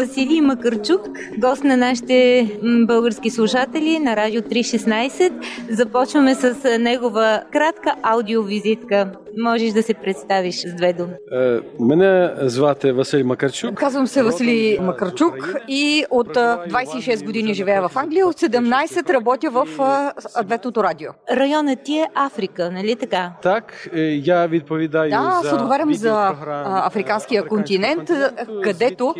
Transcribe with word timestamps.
Василий 0.00 0.40
Макарчук, 0.40 1.08
гост 1.38 1.64
на 1.64 1.76
нашите 1.76 2.48
български 2.86 3.30
слушатели 3.30 3.98
на 3.98 4.16
Радио 4.16 4.40
316. 4.40 5.32
Започваме 5.70 6.34
с 6.34 6.78
негова 6.78 7.42
кратка 7.52 7.94
аудиовизитка. 8.02 9.12
Можеш 9.38 9.72
да 9.72 9.82
се 9.82 9.94
представиш 9.94 10.54
с 10.54 10.74
две 10.74 10.92
думи. 10.92 11.12
Е, 11.32 11.60
мене 11.80 12.32
звати 12.40 12.92
Василий 12.92 13.24
Макарчук. 13.24 13.74
Казвам 13.74 14.06
се 14.06 14.22
Василий 14.22 14.78
Макарчук 14.80 15.54
и 15.68 16.04
от 16.10 16.28
26 16.28 17.24
години 17.24 17.54
живея 17.54 17.88
в 17.88 17.96
Англия, 17.96 18.26
от 18.26 18.40
17 18.40 19.10
работя 19.10 19.50
в 19.50 19.66
Адветното 20.34 20.82
радио. 20.84 21.10
Районът 21.32 21.78
ти 21.84 21.98
е 21.98 22.06
Африка, 22.14 22.70
нали 22.70 22.96
така? 22.96 23.32
Так, 23.42 23.88
е, 23.94 24.00
я 24.00 24.46
відповідаю 24.46 25.10
да, 25.10 25.40
за 25.42 25.48
аз 25.48 25.52
отговарям 25.52 25.94
за 25.94 26.34
африканския 26.64 27.46
континент, 27.46 28.10
където 28.62 29.14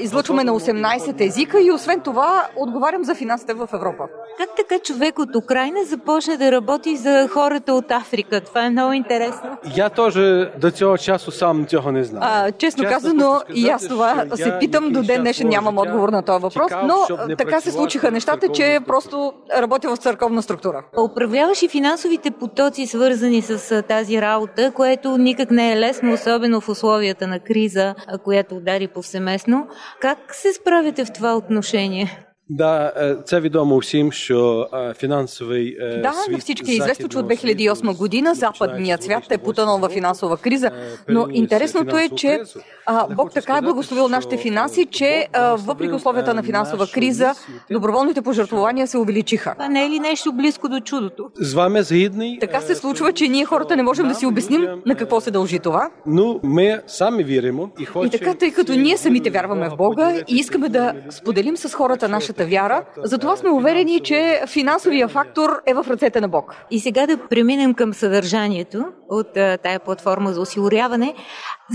излъчваме 0.00 0.44
на 0.44 0.52
18 0.52 1.26
езика 1.26 1.60
и 1.60 1.70
освен 1.70 2.00
това 2.00 2.48
отговарям 2.56 3.04
за 3.04 3.14
финансите 3.14 3.54
в 3.54 3.68
Европа. 3.74 4.04
Как 4.38 4.48
така 4.56 4.78
човек 4.78 5.18
от 5.18 5.36
Украина 5.36 5.84
започне 5.84 6.36
да 6.36 6.52
работи 6.52 6.96
за 6.96 7.28
хората 7.28 7.74
от 7.74 7.90
Африка? 7.90 8.40
Това 8.40 8.64
е 8.64 8.70
много 8.70 8.92
интересно. 8.92 9.33
Я 9.76 9.88
теж 9.88 10.14
до 10.58 10.70
цього 10.70 10.98
часу 10.98 11.30
сам 11.32 11.66
цього 11.66 11.92
не 11.92 12.04
знав. 12.04 12.22
А, 12.26 12.52
честно 12.52 12.84
казано, 12.84 13.42
и 13.54 13.68
аз 13.68 13.88
това 13.88 14.24
се 14.36 14.56
питам, 14.60 14.92
до 14.92 15.02
ден 15.02 15.20
днешен 15.20 15.48
нямам 15.48 15.78
отговор 15.78 16.08
на 16.08 16.22
този 16.22 16.42
въпрос, 16.42 16.72
но 16.84 17.26
така 17.36 17.60
се 17.60 17.70
случиха 17.70 18.10
нещата, 18.10 18.48
че 18.48 18.80
просто 18.86 19.32
работя 19.58 19.88
в 19.94 19.96
църковна 19.96 20.42
структура. 20.42 20.84
Управляваш 21.10 21.62
и 21.62 21.68
финансовите 21.68 22.30
потоци, 22.30 22.86
свързани 22.86 23.42
с 23.42 23.82
тази 23.82 24.20
работа, 24.20 24.72
което 24.74 25.16
никак 25.16 25.50
не 25.50 25.72
е 25.72 25.76
лесно, 25.76 26.12
особено 26.12 26.60
в 26.60 26.68
условията 26.68 27.26
на 27.26 27.40
криза, 27.40 27.94
която 28.24 28.54
удари 28.54 28.88
повсеместно. 28.88 29.66
Как 30.00 30.34
се 30.34 30.52
справяте 30.52 31.04
в 31.04 31.12
това 31.12 31.36
отношение? 31.36 32.26
Да, 32.48 32.92
це 33.24 33.40
відомо 33.40 33.78
всім, 33.78 34.12
що 34.12 34.68
фінансовий 34.96 35.76
Да, 35.80 36.12
на 36.30 36.38
всички 36.38 36.72
е 36.72 36.74
известно, 36.74 37.08
че 37.08 37.18
от 37.18 37.26
2008 37.26 37.96
година 37.96 38.34
западният 38.34 39.02
свят 39.02 39.24
е 39.30 39.38
потънал 39.38 39.78
в 39.78 39.88
финансова 39.88 40.36
криза, 40.36 40.70
но 41.08 41.26
интересното 41.32 41.96
е, 41.96 42.08
че 42.16 42.40
а, 42.86 43.06
Бог 43.14 43.32
така 43.32 43.56
е 43.56 43.62
благословил 43.62 44.08
нашите 44.08 44.36
финанси, 44.36 44.86
че 44.86 45.28
въпреки 45.58 45.92
условията 45.92 46.34
на 46.34 46.42
финансова 46.42 46.86
криза, 46.86 47.34
доброволните 47.70 48.22
пожертвования 48.22 48.86
се 48.86 48.98
увеличиха. 48.98 49.52
Това 49.52 49.68
не 49.68 49.86
е 49.86 49.90
ли 49.90 50.00
нещо 50.00 50.32
близко 50.32 50.68
до 50.68 50.80
чудото? 50.80 51.30
З 51.34 51.54
вами 51.54 51.82
згідний. 51.82 52.38
Така 52.38 52.60
се 52.60 52.74
случва, 52.74 53.12
че 53.12 53.28
ние 53.28 53.44
хората 53.44 53.76
не 53.76 53.82
можем 53.82 54.08
да 54.08 54.14
си 54.14 54.26
обясним 54.26 54.68
на 54.86 54.94
какво 54.94 55.20
се 55.20 55.30
дължи 55.30 55.58
това. 55.58 55.90
Ну, 56.06 56.40
ми 56.42 56.76
самі 56.86 57.24
віримо. 57.24 57.70
И 58.04 58.10
така, 58.10 58.34
тъй 58.34 58.50
като 58.50 58.72
ние 58.72 58.96
самите 58.96 59.30
вярваме 59.30 59.68
в 59.68 59.76
Бога 59.76 60.14
и 60.28 60.36
искаме 60.36 60.68
да 60.68 60.94
споделим 61.10 61.56
с 61.56 61.74
хората 61.74 62.08
нашата 62.08 62.33
вяра, 62.38 62.84
затова 62.96 63.36
сме 63.36 63.50
уверени, 63.50 64.00
че 64.00 64.40
финансовия 64.48 65.08
фактор 65.08 65.62
е 65.66 65.74
в 65.74 65.86
ръцете 65.90 66.20
на 66.20 66.28
Бог. 66.28 66.56
И 66.70 66.80
сега 66.80 67.06
да 67.06 67.18
преминем 67.18 67.74
към 67.74 67.94
съдържанието 67.94 68.84
от 69.08 69.32
тая 69.62 69.80
платформа 69.84 70.32
за 70.32 70.40
осигуряване. 70.40 71.14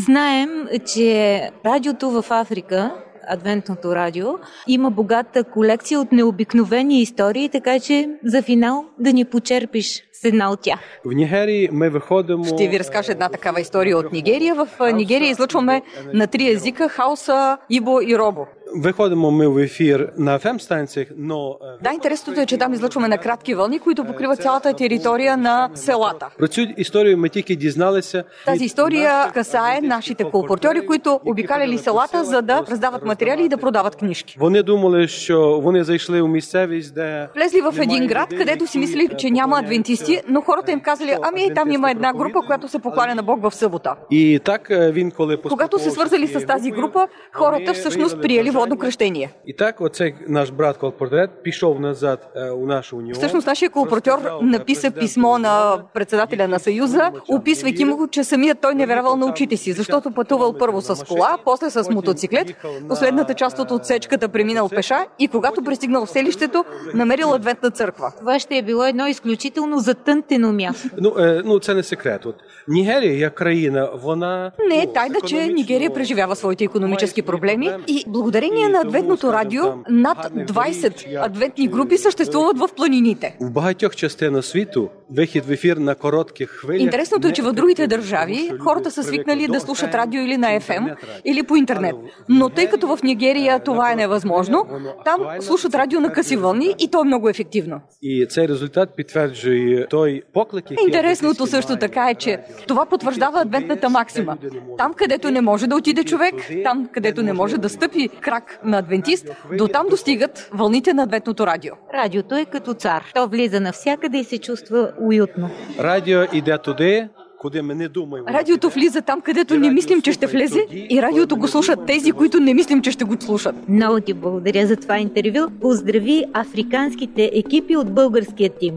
Знаем, 0.05 0.67
че 0.85 1.41
радиото 1.65 2.09
в 2.09 2.25
Африка 2.29 2.91
Адвентното 3.29 3.95
радио. 3.95 4.27
Има 4.67 4.91
богата 4.91 5.43
колекция 5.43 5.99
от 5.99 6.11
необикновени 6.11 7.01
истории, 7.01 7.49
така 7.49 7.79
че 7.79 8.09
за 8.23 8.41
финал 8.41 8.85
да 8.99 9.13
ни 9.13 9.25
почерпиш 9.25 10.03
с 10.13 10.23
една 10.23 10.51
от 10.51 10.61
тях. 10.61 10.79
В 11.05 11.15
Нигерии 11.15 11.69
ме 11.71 11.89
виходимо... 11.89 12.45
Ще 12.45 12.67
ви 12.67 12.79
разкажа 12.79 13.11
една 13.11 13.29
такава 13.29 13.61
история 13.61 13.97
от 13.97 14.11
Нигерия. 14.11 14.55
В 14.55 14.67
Нигерия 14.93 15.29
излъчваме 15.29 15.81
на 16.13 16.27
три 16.27 16.51
езика 16.51 16.89
Хауса, 16.89 17.57
Ибо 17.69 18.01
и 18.01 18.17
Робо. 18.17 18.45
Виходимо 18.75 19.31
ми 19.31 19.47
в 19.47 19.57
ефір 19.57 20.09
на 20.17 20.39
FM 20.39 20.57
станціях, 20.59 21.07
но 21.17 21.57
Да, 21.83 21.91
интересното 21.93 22.41
е, 22.41 22.45
че 22.45 22.57
там 22.57 22.73
излъчваме 22.73 23.07
на 23.07 23.17
кратки 23.17 23.55
вълни, 23.55 23.79
които 23.79 24.05
покриват 24.05 24.41
цялата 24.41 24.73
територия 24.73 25.37
на 25.37 25.69
селата. 25.75 26.29
про 26.37 26.47
цю 26.47 26.61
історію 26.61 27.17
ми 27.17 27.29
тільки 27.29 27.55
дізналися. 27.55 28.23
Тази 28.45 28.65
история 28.65 29.31
касае 29.33 29.81
нашите 29.81 30.23
колпортьори, 30.23 30.85
които 30.85 31.19
обикаляли 31.25 31.77
селата, 31.77 32.23
за 32.23 32.41
да 32.41 32.63
раздават 32.71 33.05
материали 33.05 33.43
и 33.45 33.49
да 33.49 33.57
продават 33.57 33.95
книжки. 33.95 34.35
Вони 34.39 34.63
думали, 34.63 35.07
що 35.07 35.59
вони 35.63 35.83
зайшли 35.83 36.21
у 36.21 36.27
місцевість, 36.27 36.93
де 36.93 37.27
Влезли 37.35 37.61
в 37.61 37.73
един 37.79 38.07
град, 38.07 38.29
където 38.37 38.67
си 38.67 38.79
мислили, 38.79 39.09
че 39.17 39.29
няма 39.29 39.59
адвентисти, 39.59 40.21
но 40.27 40.41
хората 40.41 40.71
им 40.71 40.79
казали, 40.79 41.15
ами 41.21 41.53
там 41.53 41.71
има 41.71 41.91
една 41.91 42.13
група, 42.13 42.39
която 42.47 42.67
се 42.67 42.79
покланя 42.79 43.15
на 43.15 43.23
Бог 43.23 43.41
в 43.41 43.55
събота. 43.55 43.95
і 44.09 44.39
так 44.43 44.67
е, 44.69 44.91
він, 44.91 45.11
коли 45.11 45.37
Когато 45.49 45.79
се 45.79 45.91
свързали 45.91 46.27
с 46.27 46.45
тази 46.45 46.71
група, 46.71 47.07
хората 47.33 47.73
всъщност 47.73 48.21
приели 48.21 48.49
водно 48.59 48.77
кръщение. 48.77 49.29
І 49.45 49.53
так, 49.53 49.81
оцей 49.81 50.15
наш 50.27 50.51
брат 50.51 50.77
колпортрет 50.77 51.29
пішов 51.43 51.79
назад 51.79 52.27
е, 52.35 52.49
у 52.49 52.65
нашу 52.65 52.97
уніон. 52.97 53.13
Всъщност 53.13 53.47
нашия 53.47 53.69
колпортьор 53.69 54.19
написа 54.41 54.91
писмо 54.91 55.37
на 55.37 55.77
председателя 55.93 56.47
на 56.47 56.59
Съюза, 56.59 57.11
описвайки 57.29 57.85
му, 57.85 58.07
че 58.07 58.23
самият 58.23 58.61
той 58.61 58.75
не 58.75 58.85
вярвал 58.85 59.15
на 59.15 59.25
очите 59.25 59.57
си, 59.57 59.73
защото 59.73 60.11
пътувал 60.11 60.53
първо 60.53 60.81
с 60.81 61.05
кола, 61.05 61.37
после 61.45 61.69
с 61.69 61.89
мотоциклет, 61.89 62.55
последната 62.87 63.33
част 63.33 63.59
от 63.59 63.71
отсечката 63.71 64.29
преминал 64.29 64.69
пеша 64.69 65.05
и 65.19 65.27
когато 65.27 65.63
пристигнал 65.63 66.05
в 66.05 66.09
селището, 66.09 66.65
намерил 66.93 67.33
адвентна 67.33 67.71
църква. 67.71 68.11
Това 68.19 68.39
ще 68.39 68.57
е 68.57 68.61
било 68.61 68.83
едно 68.83 69.07
изключително 69.07 69.79
затънтено 69.79 70.53
място. 70.53 70.89
Ну, 70.97 71.13
е, 71.19 71.41
ну 71.45 71.59
це 71.59 71.73
не 71.73 71.83
секрет. 71.83 72.25
От 72.25 72.35
Нігерія 72.67 73.13
як 73.13 73.35
країна, 73.35 73.89
вона 74.03 74.51
Не 74.69 74.81
е 74.83 74.93
тайна, 74.93 75.15
че 75.27 75.47
Нигерия 75.47 75.93
преживява 75.93 76.35
своите 76.35 76.63
економически 76.63 77.21
проблеми 77.21 77.69
и 77.87 78.03
благодарение 78.07 78.48
на 78.69 78.79
адвентното 78.79 79.33
радио 79.33 79.63
над 79.89 80.17
20 80.17 81.25
адвентни 81.25 81.67
групи 81.67 81.97
съществуват 81.97 82.57
в 82.59 82.69
планините. 82.75 83.37
в 83.41 83.51
багатьох 83.51 83.95
частинах 83.95 84.45
світу 84.45 84.89
вихід 85.11 85.45
в 85.45 85.51
ефір 85.51 85.77
на 85.77 85.95
коротких 85.95 86.49
хвилях. 86.49 86.81
Интересното 86.81 87.27
е, 87.27 87.31
че 87.31 87.41
в 87.41 87.47
е 87.47 87.51
другите 87.51 87.81
такива, 87.81 87.97
държави 87.97 88.47
люди 88.49 88.59
хората 88.59 88.91
са 88.91 89.03
свикнали 89.03 89.39
привикли 89.39 89.53
да 89.53 89.59
слушат 89.59 89.95
радио 89.95 90.21
или 90.21 90.37
на 90.37 90.47
FM, 90.47 90.95
или 91.25 91.43
по 91.43 91.55
интернет. 91.55 91.95
Но 92.29 92.49
тъй 92.49 92.67
като 92.67 92.87
в 92.87 93.03
Нигерия 93.03 93.59
това 93.59 93.91
е 93.91 93.95
невъзможно, 93.95 94.65
там 95.05 95.21
слушат 95.41 95.75
радио 95.75 95.99
на 95.99 96.11
къси 96.11 96.35
вълни 96.35 96.75
и 96.79 96.91
то 96.91 97.01
е 97.01 97.03
много 97.03 97.29
ефективно. 97.29 97.81
І 98.01 98.25
цей 98.25 98.47
результат 98.47 98.89
підтверджує 98.95 99.87
той 99.87 100.21
поклик, 100.33 100.65
Интересното 100.85 101.47
също 101.47 101.77
така 101.77 102.09
е, 102.09 102.15
че 102.15 102.39
това 102.67 102.85
потвърждава 102.85 103.41
адвентната 103.41 103.89
максима. 103.89 104.37
Там, 104.77 104.93
където 104.93 105.31
не 105.31 105.41
може 105.41 105.67
да 105.67 105.75
отиде 105.75 106.03
човек, 106.03 106.35
там, 106.63 106.89
където 106.93 107.23
не 107.23 107.33
може 107.33 107.57
да 107.57 107.69
стъпи 107.69 108.09
крак 108.21 108.38
на 108.63 108.77
адвентист, 108.77 109.27
до 109.57 109.67
там 109.67 109.85
достигат 109.89 110.49
вълните 110.53 110.93
на 110.93 111.03
адвентното 111.03 111.47
радио. 111.47 111.73
Радиото 111.93 112.35
е 112.35 112.45
като 112.45 112.73
цар. 112.73 113.03
То 113.15 113.27
влиза 113.27 113.59
навсякъде 113.59 114.17
и 114.17 114.23
се 114.23 114.37
чувства 114.37 114.91
уютно. 115.01 115.49
Радіо 115.79 116.23
іде 116.33 116.57
туди, 116.57 117.07
куди 117.39 117.61
не. 117.61 117.89
Радиото 118.29 118.69
влиза 118.69 119.01
там, 119.01 119.21
където 119.21 119.59
не 119.59 119.71
мислим, 119.71 120.01
че 120.01 120.11
ще 120.11 120.27
влезе 120.27 120.65
и 120.71 121.01
радиото 121.01 121.35
го 121.37 121.47
слушат 121.47 121.79
тези, 121.87 122.11
които 122.11 122.39
не 122.39 122.53
мислим, 122.53 122.81
че 122.81 122.91
ще 122.91 123.03
го 123.03 123.15
слушат. 123.19 123.55
Много 123.69 123.99
ти 123.99 124.13
благодаря 124.13 124.67
за 124.67 124.75
това 124.75 124.99
интервю. 124.99 125.49
Поздрави 125.61 126.25
африканските 126.33 127.31
екипи 127.33 127.77
от 127.77 127.93
българския 127.93 128.49
тим. 128.59 128.73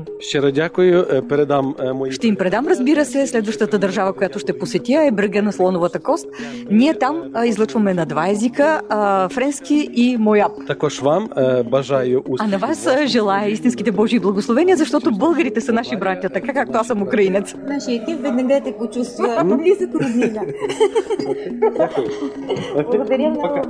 Дякую. 0.54 1.04
Е, 1.10 1.22
е, 2.08 2.10
Ще 2.10 2.26
им 2.26 2.36
предам, 2.36 2.66
разбира 2.66 3.04
се, 3.04 3.26
следващата 3.26 3.78
държава, 3.78 4.12
която 4.12 4.38
ще 4.38 4.58
посетя 4.58 5.04
е 5.04 5.10
брега 5.10 5.42
на 5.42 5.52
Слоновата 5.52 5.98
кост. 5.98 6.26
Ние 6.70 6.94
там 6.94 7.22
а, 7.34 7.46
излъчваме 7.46 7.94
на 7.94 8.06
два 8.06 8.30
езика, 8.30 8.80
а, 8.88 9.28
френски 9.28 9.88
и 9.92 10.16
мояб. 10.16 10.52
також 10.66 11.00
вам 11.00 11.28
е, 11.36 11.62
бажаю 11.62 12.22
А 12.38 12.46
на 12.46 12.58
вас 12.58 12.88
желая 13.06 13.50
истинските 13.50 13.92
Божии 13.92 14.18
благословения, 14.18 14.76
защото 14.76 15.10
българите 15.10 15.60
са 15.60 15.72
наши 15.72 15.96
братя, 15.96 16.28
така 16.28 16.52
както 16.52 16.78
аз 16.78 16.86
съм 16.86 17.02
украинец. 17.02 17.54
Нашия 17.68 18.02
екип 18.02 18.22
веднага 18.22 18.51
те 18.60 18.78
почувства 18.78 19.44
близък 19.44 19.94
роднина. 19.94 20.46
Благодаря 22.74 23.30
много. 23.30 23.62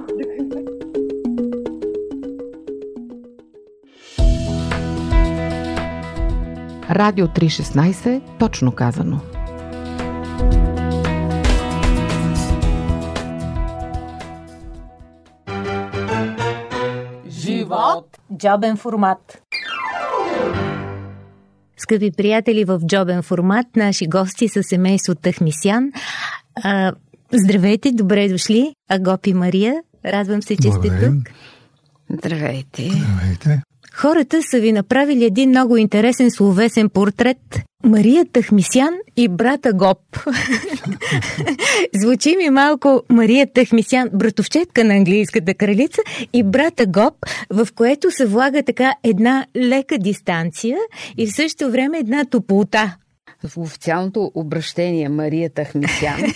Радио 6.90 7.26
316, 7.26 8.22
точно 8.38 8.72
казано. 8.72 9.20
Живот! 17.28 18.18
Джобен 18.36 18.76
формат. 18.76 19.42
Скъпи 21.82 22.10
приятели 22.10 22.64
в 22.64 22.80
джобен 22.86 23.22
формат, 23.22 23.66
наши 23.76 24.06
гости 24.06 24.48
са 24.48 24.62
семейство 24.62 25.14
Тахмисян. 25.14 25.92
А, 26.64 26.92
здравейте, 27.32 27.92
добре 27.92 28.28
дошли, 28.28 28.74
Агопи 28.90 29.34
Мария. 29.34 29.74
Радвам 30.04 30.42
се, 30.42 30.56
че 30.56 30.68
Благодарим. 30.68 30.98
сте 30.98 31.08
тук. 31.08 31.36
Здравейте. 32.18 32.82
Здравейте. 32.82 33.62
Хората 33.94 34.42
са 34.42 34.60
ви 34.60 34.72
направили 34.72 35.24
един 35.24 35.48
много 35.48 35.76
интересен 35.76 36.30
словесен 36.30 36.90
портрет. 36.90 37.60
Мария 37.84 38.24
Тахмисян 38.32 38.94
и 39.16 39.28
брата 39.28 39.72
Гоп. 39.72 39.98
Звучи 41.94 42.36
ми 42.36 42.50
малко 42.50 43.02
Мария 43.08 43.52
Тахмисян, 43.52 44.10
братовчетка 44.12 44.84
на 44.84 44.94
английската 44.94 45.54
кралица, 45.54 46.02
и 46.32 46.42
брата 46.42 46.86
Гоп, 46.86 47.14
в 47.50 47.68
което 47.74 48.10
се 48.10 48.26
влага 48.26 48.62
така 48.62 48.94
една 49.04 49.46
лека 49.56 49.98
дистанция 49.98 50.76
и 51.18 51.26
в 51.26 51.32
същото 51.36 51.70
време 51.70 51.98
една 51.98 52.24
топлота. 52.24 52.96
В 53.46 53.58
официалното 53.58 54.32
обращение 54.34 55.08
Мария 55.08 55.50
Тахмисян 55.50 56.20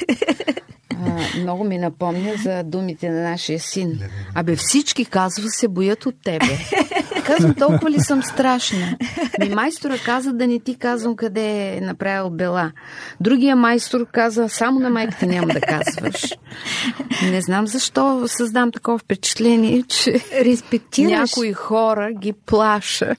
а, 1.06 1.40
много 1.40 1.64
ми 1.64 1.78
напомня 1.78 2.32
за 2.42 2.62
думите 2.62 3.10
на 3.10 3.30
нашия 3.30 3.60
син. 3.60 4.00
Абе 4.34 4.56
всички, 4.56 5.04
казва, 5.04 5.48
се 5.48 5.68
боят 5.68 6.06
от 6.06 6.14
тебе. 6.24 6.46
Казвам, 7.26 7.54
толкова 7.54 7.90
ли 7.90 8.00
съм 8.00 8.22
страшна? 8.22 8.96
Ми 9.40 9.48
майстора 9.48 9.94
каза 9.98 10.32
да 10.32 10.46
не 10.46 10.60
ти 10.60 10.74
казвам 10.74 11.16
къде 11.16 11.46
е 11.68 11.80
направил 11.80 12.30
бела. 12.30 12.72
Другия 13.20 13.56
майстор 13.56 14.06
каза, 14.06 14.48
само 14.48 14.80
на 14.80 14.90
майката 14.90 15.26
няма 15.26 15.46
да 15.46 15.60
казваш. 15.60 16.22
Не 17.22 17.40
знам 17.40 17.66
защо 17.66 18.24
създам 18.28 18.72
такова 18.72 18.98
впечатление, 18.98 19.82
че 19.82 20.12
Респектираш. 20.34 21.10
някои 21.12 21.52
хора 21.52 22.08
ги 22.14 22.32
плаша. 22.46 23.16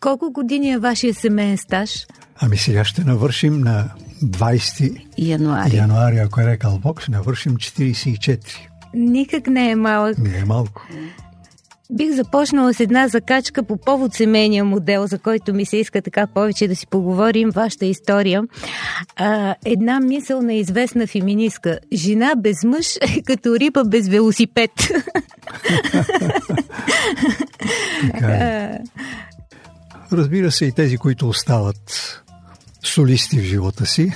Колко 0.00 0.32
години 0.32 0.72
е 0.72 0.78
вашия 0.78 1.14
семейен 1.14 1.56
стаж? 1.58 2.06
Ами 2.36 2.56
сега 2.56 2.84
ще 2.84 3.04
навършим 3.04 3.60
на 3.60 3.84
20 4.24 5.02
Януари. 5.18 5.76
януари, 5.76 6.18
ако 6.18 6.40
е 6.40 6.46
рекал 6.46 6.78
Бог, 6.78 7.00
ще 7.00 7.10
навършим 7.10 7.56
44. 7.56 8.38
Никак 8.94 9.46
не 9.46 9.70
е 9.70 9.76
малък. 9.76 10.18
Не 10.18 10.38
е 10.38 10.44
малко. 10.44 10.86
Бих 11.92 12.12
започнала 12.12 12.74
с 12.74 12.80
една 12.80 13.08
закачка 13.08 13.62
по 13.62 13.76
повод 13.76 14.14
семейния 14.14 14.64
модел, 14.64 15.06
за 15.06 15.18
който 15.18 15.54
ми 15.54 15.66
се 15.66 15.76
иска 15.76 16.02
така 16.02 16.26
повече 16.26 16.68
да 16.68 16.76
си 16.76 16.86
поговорим, 16.86 17.50
вашата 17.50 17.86
история. 17.86 18.42
А, 19.16 19.54
една 19.64 20.00
мисъл 20.00 20.42
на 20.42 20.54
известна 20.54 21.06
феминистка. 21.06 21.78
Жена 21.92 22.34
без 22.36 22.64
мъж 22.64 22.96
е 23.00 23.22
като 23.22 23.56
риба 23.58 23.84
без 23.84 24.08
велосипед. 24.08 24.70
Е. 28.22 28.78
Разбира 30.12 30.52
се 30.52 30.64
и 30.64 30.72
тези, 30.72 30.96
които 30.96 31.28
остават 31.28 32.22
солисти 32.84 33.38
в 33.38 33.42
живота 33.42 33.86
си. 33.86 34.12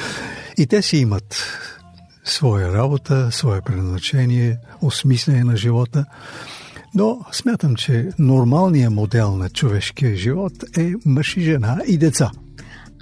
и 0.58 0.66
те 0.66 0.82
си 0.82 0.96
имат 0.96 1.58
своя 2.24 2.72
работа, 2.72 3.32
свое 3.32 3.60
предназначение, 3.60 4.58
осмислене 4.82 5.44
на 5.44 5.56
живота. 5.56 6.04
Но 6.94 7.24
смятам, 7.32 7.76
че 7.76 8.08
нормалният 8.18 8.92
модел 8.92 9.36
на 9.36 9.48
човешкия 9.50 10.16
живот 10.16 10.52
е 10.78 10.92
мъж 11.06 11.36
и 11.36 11.40
жена 11.40 11.78
и 11.86 11.98
деца. 11.98 12.30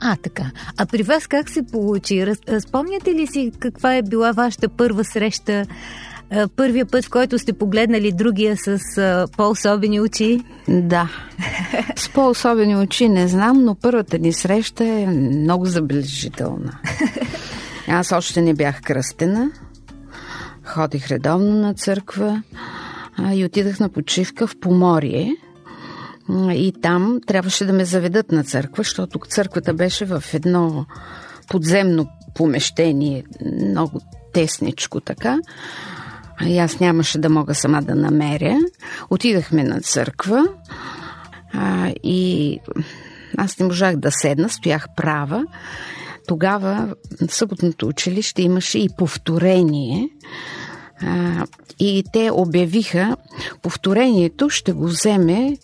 А, 0.00 0.16
така. 0.16 0.50
А 0.76 0.86
при 0.86 1.02
вас 1.02 1.26
как 1.26 1.50
се 1.50 1.62
получи? 1.62 2.26
Раз, 2.26 2.38
спомняте 2.60 3.14
ли 3.14 3.26
си 3.26 3.52
каква 3.58 3.96
е 3.96 4.02
била 4.02 4.32
вашата 4.32 4.68
първа 4.68 5.04
среща? 5.04 5.66
Първия 6.56 6.86
път, 6.86 7.04
в 7.04 7.10
който 7.10 7.38
сте 7.38 7.52
погледнали 7.52 8.12
другия 8.12 8.56
с 8.56 8.98
а, 8.98 9.26
по-особени 9.36 10.00
очи? 10.00 10.40
Да. 10.68 11.10
С 11.96 12.08
по-особени 12.08 12.76
очи 12.76 13.08
не 13.08 13.28
знам, 13.28 13.64
но 13.64 13.74
първата 13.74 14.18
ни 14.18 14.32
среща 14.32 14.84
е 14.84 15.06
много 15.06 15.66
забележителна. 15.66 16.78
Аз 17.88 18.12
още 18.12 18.42
не 18.42 18.54
бях 18.54 18.82
кръстена. 18.82 19.50
Ходих 20.64 21.08
редовно 21.08 21.56
на 21.56 21.74
църква 21.74 22.42
и 23.34 23.44
отидах 23.44 23.80
на 23.80 23.88
почивка 23.88 24.46
в 24.46 24.56
Поморие. 24.60 25.36
И 26.38 26.72
там 26.82 27.20
трябваше 27.26 27.64
да 27.64 27.72
ме 27.72 27.84
заведат 27.84 28.32
на 28.32 28.44
църква, 28.44 28.82
защото 28.82 29.18
църквата 29.28 29.74
беше 29.74 30.04
в 30.04 30.24
едно 30.32 30.86
подземно 31.48 32.06
помещение, 32.34 33.24
много 33.68 34.00
тесничко 34.32 35.00
така. 35.00 35.38
И 36.46 36.58
аз 36.58 36.80
нямаше 36.80 37.18
да 37.18 37.30
мога 37.30 37.54
сама 37.54 37.82
да 37.82 37.94
намеря. 37.94 38.58
Отидахме 39.10 39.64
на 39.64 39.80
църква 39.80 40.48
а, 41.52 41.92
и 42.02 42.58
аз 43.38 43.58
не 43.58 43.66
можах 43.66 43.96
да 43.96 44.10
седна, 44.10 44.48
стоях 44.48 44.86
права. 44.96 45.44
Тогава 46.28 46.94
в 47.28 47.34
съботното 47.34 47.88
училище 47.88 48.42
имаше 48.42 48.78
и 48.78 48.88
повторение. 48.98 50.08
А, 51.02 51.46
и 51.78 52.04
те 52.12 52.30
обявиха, 52.32 53.16
повторението 53.62 54.50
ще 54.50 54.72
го 54.72 54.84
вземе 54.84 55.56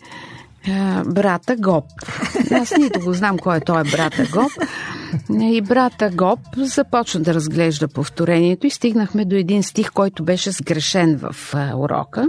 а, 0.67 1.03
брата 1.03 1.55
Гоп. 1.55 1.85
Аз 2.51 2.73
нито 2.77 2.99
го 2.99 3.13
знам 3.13 3.37
кой 3.37 3.57
е 3.57 3.59
той 3.59 3.83
брата 3.83 4.27
Гоп. 4.31 4.51
И 5.29 5.61
брата 5.61 6.09
Гоп 6.09 6.39
започна 6.57 7.21
да 7.21 7.33
разглежда 7.33 7.87
повторението 7.87 8.67
и 8.67 8.69
стигнахме 8.69 9.25
до 9.25 9.35
един 9.35 9.63
стих, 9.63 9.91
който 9.91 10.23
беше 10.23 10.51
сгрешен 10.51 11.17
в 11.17 11.35
а, 11.53 11.75
урока. 11.75 12.27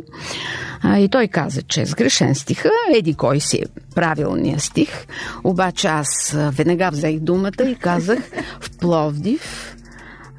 А, 0.82 0.98
и 0.98 1.08
той 1.08 1.28
каза, 1.28 1.62
че 1.62 1.82
е 1.82 1.86
сгрешен 1.86 2.34
стиха, 2.34 2.70
еди 2.94 3.14
кой 3.14 3.40
си 3.40 3.56
е 3.56 3.66
правилния 3.94 4.60
стих. 4.60 5.06
Обаче 5.44 5.88
аз 5.88 6.36
веднага 6.36 6.90
взех 6.90 7.18
думата 7.18 7.64
и 7.68 7.74
казах 7.74 8.18
в 8.60 8.70
Пловдив 8.78 9.74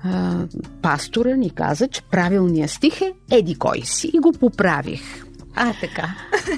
а, 0.03 0.35
пастора 0.81 1.35
ни 1.35 1.49
каза, 1.49 1.87
че 1.87 2.01
правилният 2.01 2.71
стих 2.71 3.01
е 3.01 3.13
еди 3.31 3.55
кой 3.55 3.81
си 3.83 4.11
и 4.13 4.19
го 4.19 4.31
поправих. 4.31 5.01
А, 5.55 5.73
така. 5.81 6.15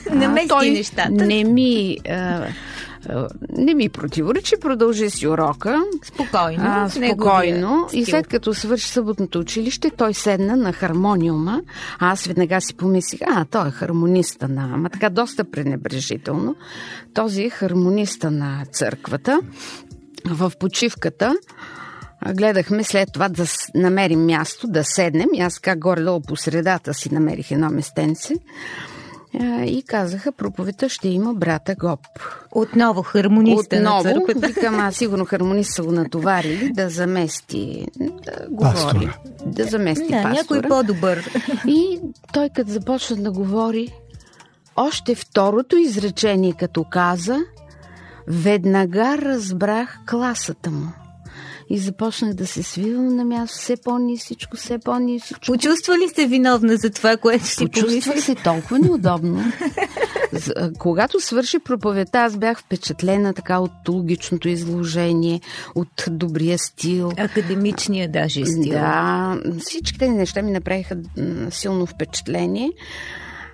А, 0.10 0.16
Намести 0.16 0.48
той 0.48 0.70
нещата. 0.70 1.12
Не 1.12 1.44
ми, 1.44 1.98
а, 2.10 2.48
не 3.58 3.74
ми 3.74 3.90
противоречи, 3.90 4.56
продължи 4.62 5.10
си 5.10 5.28
урока. 5.28 5.84
Спокойно. 6.04 6.64
А, 6.66 6.90
спокойно. 6.90 7.88
И 7.94 8.06
след 8.06 8.28
като 8.28 8.54
свърши 8.54 8.88
съботното 8.88 9.40
училище, 9.40 9.92
той 9.98 10.14
седна 10.14 10.56
на 10.56 10.74
хармониума. 10.74 11.62
А 12.00 12.12
аз 12.12 12.26
веднага 12.26 12.62
си 12.62 12.74
помислих, 12.74 13.20
а, 13.28 13.46
той 13.46 13.68
е 13.68 13.72
хармониста 13.72 14.48
на... 14.48 14.70
Ама 14.74 14.90
така 14.90 15.10
доста 15.10 15.44
пренебрежително. 15.44 16.56
Този 17.14 17.44
е 17.44 17.50
хармониста 17.50 18.32
на 18.32 18.66
църквата. 18.72 19.40
В 20.26 20.52
почивката 20.60 21.36
гледахме 22.28 22.84
след 22.84 23.12
това 23.14 23.30
да 23.30 23.46
намерим 23.76 24.26
място, 24.26 24.68
да 24.68 24.84
седнем. 24.84 25.28
И 25.34 25.42
аз 25.42 25.60
как 25.60 25.80
горе-долу 25.80 26.22
по 26.22 26.36
средата 26.36 26.94
си 26.94 27.14
намерих 27.14 27.52
едно 27.52 27.70
местенце. 27.70 28.34
А, 29.40 29.64
И 29.64 29.84
казаха, 29.84 30.32
проповедта 30.32 30.90
ще 30.90 31.08
има 31.10 31.34
брата 31.34 31.76
Гоп. 31.76 32.00
Отново 32.52 33.02
хармониста 33.04 33.82
на 33.82 33.98
Отново, 34.00 34.16
църквата. 34.20 34.48
викам, 34.48 34.80
аз 34.80 34.96
сигурно 34.96 35.26
хармонист 35.26 35.74
са 35.74 35.84
го 35.84 35.92
натоварили 35.92 36.72
да 36.72 36.90
замести, 36.90 37.86
да 38.00 38.48
говори, 38.50 38.74
Пастора. 38.74 39.14
да 39.46 39.64
замести 39.64 40.04
Да, 40.04 40.12
пастора. 40.12 40.34
някой 40.34 40.62
по-добър. 40.62 41.30
И 41.68 42.00
той 42.34 42.50
като 42.50 42.72
започна 42.72 43.16
да 43.16 43.32
говори, 43.32 43.88
още 44.76 45.16
второто 45.16 45.78
изречение 45.78 46.54
като 46.54 46.84
каза, 46.84 47.40
веднага 48.28 49.18
разбрах 49.18 50.00
класата 50.06 50.72
му. 50.72 50.88
И 51.72 51.78
започнах 51.78 52.34
да 52.34 52.48
се 52.48 52.64
свивам 52.64 53.16
на 53.16 53.26
място, 53.26 53.58
все 53.58 53.78
по-нисичко, 53.78 54.58
все 54.58 54.78
по-нисичко. 54.78 55.46
Почувства 55.46 55.98
ли 55.98 56.10
се 56.16 56.28
виновна 56.28 56.78
за 56.78 56.90
това, 56.90 57.18
което 57.18 57.46
си 57.46 57.66
Почувствах 57.66 58.20
се 58.20 58.36
толкова 58.36 58.80
неудобно. 58.80 59.44
Когато 60.80 61.20
свърши 61.20 61.60
проповедта, 61.60 62.20
аз 62.20 62.38
бях 62.38 62.60
впечатлена 62.60 63.34
така 63.34 63.60
от 63.60 63.72
логичното 63.90 64.50
изложение, 64.50 65.42
от 65.76 66.06
добрия 66.08 66.58
стил. 66.60 67.12
Академичния 67.18 68.12
даже 68.12 68.46
стил. 68.46 68.72
Да, 68.72 69.42
всички 69.60 70.00
тези 70.00 70.12
неща 70.12 70.42
ми 70.42 70.52
направиха 70.52 70.98
силно 71.50 71.86
впечатление. 71.86 72.72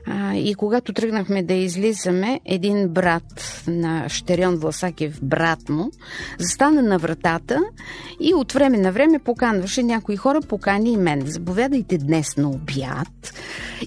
А, 0.09 0.35
и 0.35 0.55
когато 0.55 0.93
тръгнахме 0.93 1.43
да 1.43 1.53
излизаме, 1.53 2.39
един 2.45 2.87
брат 2.87 3.63
на 3.67 4.09
Щерион 4.09 4.55
Власакев, 4.55 5.19
брат 5.21 5.69
му, 5.69 5.91
застана 6.39 6.81
на 6.81 6.97
вратата 6.97 7.59
и 8.19 8.33
от 8.33 8.51
време 8.51 8.77
на 8.77 8.91
време 8.91 9.19
поканваше 9.19 9.83
някои 9.83 10.15
хора, 10.15 10.41
покани 10.41 10.91
и 10.91 10.97
мен. 10.97 11.21
Заповядайте 11.25 11.97
днес 11.97 12.37
на 12.37 12.49
обяд 12.49 13.33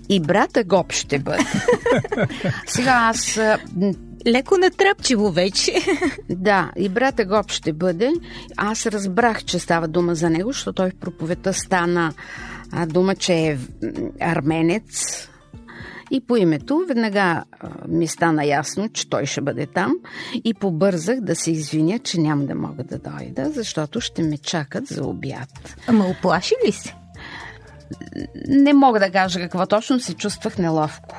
и 0.08 0.20
брата 0.20 0.64
Гоп 0.64 0.92
ще 0.92 1.18
бъде. 1.18 1.44
Сега 2.66 2.92
аз 2.92 3.40
Леко 4.26 4.58
натрапчиво 4.58 5.30
вече. 5.30 5.72
да, 6.30 6.70
и 6.76 6.88
брата 6.88 7.24
Гоп 7.24 7.50
ще 7.50 7.72
бъде. 7.72 8.12
Аз 8.56 8.86
разбрах, 8.86 9.44
че 9.44 9.58
става 9.58 9.88
дума 9.88 10.14
за 10.14 10.30
него, 10.30 10.52
защото 10.52 10.72
той 10.72 10.90
в 10.90 11.00
проповедта 11.00 11.52
стана 11.52 12.12
а, 12.72 12.86
дума, 12.86 13.14
че 13.14 13.34
е 13.34 13.58
арменец 14.20 15.28
И 16.10 16.20
по 16.20 16.36
името 16.36 16.84
веднага 16.88 17.44
ми 17.88 18.06
стана 18.06 18.44
ясно, 18.44 18.88
че 18.88 19.08
той 19.08 19.26
ще 19.26 19.40
бъде 19.40 19.66
там 19.66 19.92
и 20.44 20.54
побързах 20.54 21.20
да 21.20 21.36
се 21.36 21.50
извиня, 21.50 21.98
че 21.98 22.20
няма 22.20 22.44
да 22.44 22.54
мога 22.54 22.84
да 22.84 22.98
дойда, 22.98 23.50
защото 23.50 24.00
ще 24.00 24.22
ме 24.22 24.38
чакат 24.38 24.86
за 24.86 25.04
обяд. 25.04 25.76
Ама 25.86 26.06
оплаши 26.06 26.54
ли 26.66 26.72
се? 26.72 26.94
Не 28.48 28.72
мога 28.72 29.00
да 29.00 29.10
кажа 29.10 29.40
какво 29.40 29.66
точно 29.66 30.00
се 30.00 30.14
чувствах 30.14 30.58
неловко. 30.58 31.16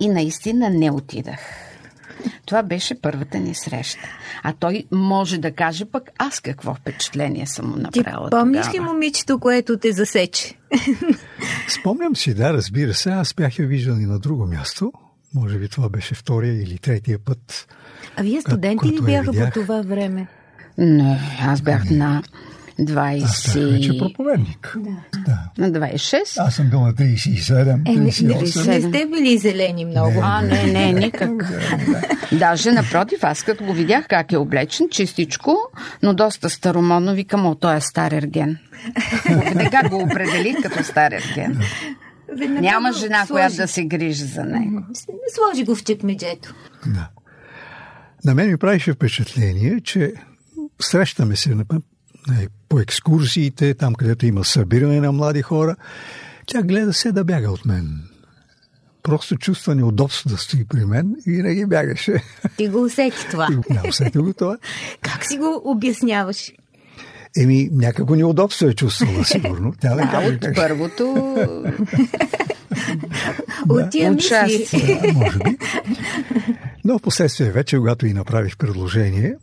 И 0.00 0.08
наистина 0.08 0.70
не 0.70 0.90
отидах. 0.90 1.63
Това 2.46 2.62
беше 2.62 3.00
първата 3.00 3.38
ни 3.38 3.54
среща. 3.54 4.08
А 4.42 4.52
той 4.52 4.84
може 4.92 5.38
да 5.38 5.52
каже 5.52 5.84
пък 5.84 6.10
аз 6.18 6.40
какво 6.40 6.74
впечатление 6.74 7.46
съм 7.46 7.70
му 7.70 7.76
направила. 7.76 8.30
Ти 8.30 8.36
помниш 8.36 8.74
ли 8.74 8.80
момичето, 8.80 9.38
което 9.38 9.78
те 9.78 9.92
засече? 9.92 10.54
Спомням 11.80 12.16
си, 12.16 12.34
да, 12.34 12.52
разбира 12.52 12.94
се. 12.94 13.10
Аз 13.10 13.34
бях 13.34 13.58
я 13.58 13.66
виждал 13.66 13.94
и 13.94 14.06
на 14.06 14.18
друго 14.18 14.46
място. 14.46 14.92
Може 15.34 15.58
би 15.58 15.68
това 15.68 15.88
беше 15.88 16.14
втория 16.14 16.62
или 16.62 16.78
третия 16.78 17.18
път. 17.18 17.68
А 18.16 18.22
вие 18.22 18.40
студенти 18.40 18.88
ли 18.88 19.00
бяха 19.00 19.32
по 19.32 19.60
това 19.60 19.82
време? 19.82 20.26
Не, 20.78 21.38
аз 21.40 21.62
бях 21.62 21.90
на 21.90 22.22
20... 22.80 23.24
Аз 23.24 23.54
бях 23.54 23.70
вече 23.70 23.98
проповедник. 23.98 24.76
Да. 24.76 24.90
да. 25.58 25.68
На 25.68 25.80
26? 25.80 26.22
Аз 26.38 26.54
съм 26.54 26.70
бил 26.70 26.80
на 26.80 26.94
37, 26.94 27.82
38. 27.82 27.86
Е, 27.86 28.68
не, 28.68 28.78
не 28.78 28.80
сте 28.80 29.06
били 29.06 29.38
зелени 29.38 29.84
много. 29.84 30.10
Не, 30.10 30.20
а, 30.22 30.42
не, 30.42 30.64
не, 30.64 30.92
никак. 30.92 31.30
Даже 32.32 32.72
напротив, 32.72 33.18
аз 33.22 33.42
като 33.42 33.64
го 33.64 33.72
видях 33.72 34.06
как 34.08 34.32
е 34.32 34.36
облечен, 34.36 34.88
чистичко, 34.90 35.56
но 36.02 36.14
доста 36.14 36.50
старомодно, 36.50 37.14
викам, 37.14 37.46
о, 37.46 37.54
той 37.54 37.76
е 37.76 37.80
стар 37.80 38.12
ерген. 38.12 38.58
Веднага 39.54 39.88
го 39.88 40.02
определих 40.02 40.56
като 40.62 40.84
стар 40.84 41.12
ерген. 41.12 41.60
Веднага 42.38 42.60
Няма 42.60 42.92
жена, 42.92 43.16
сложи. 43.16 43.28
която 43.28 43.56
да 43.56 43.68
се 43.68 43.84
грижи 43.84 44.24
за 44.24 44.44
него. 44.44 44.82
Сложи 45.34 45.64
го 45.64 45.74
в 45.74 45.84
чекмеджето. 45.84 46.54
Да. 46.86 47.08
На 48.24 48.34
мен 48.34 48.50
ми 48.50 48.56
правише 48.56 48.92
впечатление, 48.92 49.80
че 49.80 50.12
срещаме 50.80 51.36
се 51.36 51.54
по 52.68 52.80
екскурсиите, 52.80 53.74
там 53.74 53.94
където 53.94 54.26
има 54.26 54.44
събиране 54.44 55.00
на 55.00 55.12
млади 55.12 55.42
хора, 55.42 55.76
тя 56.46 56.62
гледа 56.62 56.92
се 56.92 57.12
да 57.12 57.24
бяга 57.24 57.50
от 57.50 57.64
мен. 57.64 58.00
Просто 59.02 59.36
чувства 59.36 59.74
неудобство 59.74 60.30
да 60.30 60.36
стои 60.36 60.64
при 60.64 60.84
мен 60.84 61.16
и 61.26 61.30
винаги 61.30 61.66
бягаше. 61.66 62.22
Ти 62.56 62.68
го 62.68 62.82
усети 62.82 63.26
това. 63.30 63.48
Не, 63.48 63.88
усети 63.88 64.18
го 64.18 64.32
това. 64.32 64.58
Как 65.00 65.24
си 65.24 65.38
го 65.38 65.62
обясняваш? 65.64 66.52
Еми, 67.36 67.68
някакво 67.72 68.14
неудобство 68.14 68.66
е 68.66 68.74
чувствала, 68.74 69.24
сигурно. 69.24 69.74
Тя 69.80 69.94
да, 69.94 70.10
каже, 70.10 70.28
от 70.28 70.54
първото... 70.54 71.04
от 73.68 73.90
тия 73.90 74.12
мисли. 74.12 74.68
Да, 75.02 75.12
може 75.12 75.38
би. 75.38 75.58
Но 76.84 76.98
в 76.98 77.02
последствие 77.02 77.50
вече, 77.50 77.76
когато 77.76 78.06
и 78.06 78.12
направих 78.12 78.56
предложение, 78.56 79.34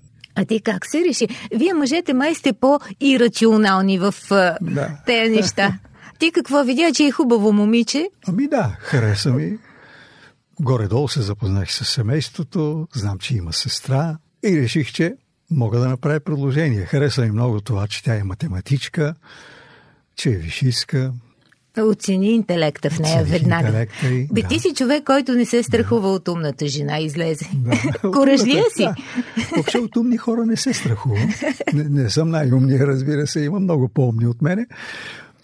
а 0.42 0.46
ти 0.46 0.62
как 0.62 0.86
се 0.86 1.06
реши? 1.06 1.28
Вие 1.56 1.74
мъжете 1.74 2.14
май 2.14 2.36
сте 2.36 2.54
по-ирационални 2.54 4.00
в 4.00 4.14
да. 4.62 4.90
тези 5.06 5.36
неща. 5.36 5.80
Ти 6.20 6.32
какво 6.32 6.64
видя, 6.64 6.92
че 6.94 7.04
е 7.04 7.12
хубаво 7.12 7.54
момиче? 7.54 8.10
Ами 8.28 8.48
да, 8.48 8.76
хареса 8.80 9.32
ми. 9.32 9.58
Горе-долу 10.60 11.08
се 11.08 11.22
запознах 11.22 11.74
с 11.74 11.86
семейството, 11.86 12.88
знам, 12.96 13.20
че 13.20 13.36
има 13.36 13.54
сестра 13.54 14.18
и 14.46 14.62
реших, 14.62 14.92
че 14.92 15.16
мога 15.52 15.80
да 15.80 15.88
направя 15.88 16.20
предложение. 16.20 16.86
Хареса 16.86 17.22
ми 17.22 17.32
много 17.32 17.62
това, 17.62 17.88
че 17.88 18.04
тя 18.04 18.16
е 18.16 18.24
математичка, 18.24 19.16
че 20.16 20.30
е 20.30 20.36
вишистка, 20.36 21.14
Оцени 21.80 22.32
интелекта 22.32 22.90
в 22.90 23.00
нея 23.00 23.24
веднага. 23.24 23.86
И, 24.04 24.28
Бе, 24.32 24.42
да. 24.42 24.48
ти 24.48 24.60
си 24.60 24.74
човек, 24.74 25.04
който 25.04 25.34
не 25.34 25.46
се 25.46 25.64
страхува 25.64 26.08
да. 26.08 26.14
от 26.14 26.28
умната 26.28 26.68
жена, 26.68 27.00
излезе. 27.00 27.46
Да. 27.54 28.12
Коражлия 28.12 28.64
си. 28.76 28.84
Да. 28.84 28.96
Въобще 29.56 29.78
от 29.78 29.96
умни 29.96 30.18
хора 30.18 30.46
не 30.46 30.56
се 30.56 30.74
страхувам. 30.74 31.34
Не, 31.74 31.84
не 31.84 32.10
съм 32.10 32.30
най-умния, 32.30 32.88
разбира 32.88 33.28
се, 33.28 33.40
има 33.40 33.60
много 33.60 33.88
по-умни 33.88 34.28
от 34.28 34.42
мене. 34.42 34.66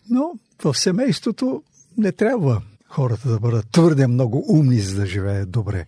Но 0.09 0.31
в 0.63 0.77
семейството 0.77 1.63
не 1.97 2.11
трябва 2.11 2.61
хората 2.89 3.29
да 3.29 3.39
бъдат 3.39 3.65
твърде 3.71 4.07
много 4.07 4.45
умни, 4.49 4.79
за 4.79 4.95
да 4.95 5.05
живеят 5.05 5.51
добре. 5.51 5.85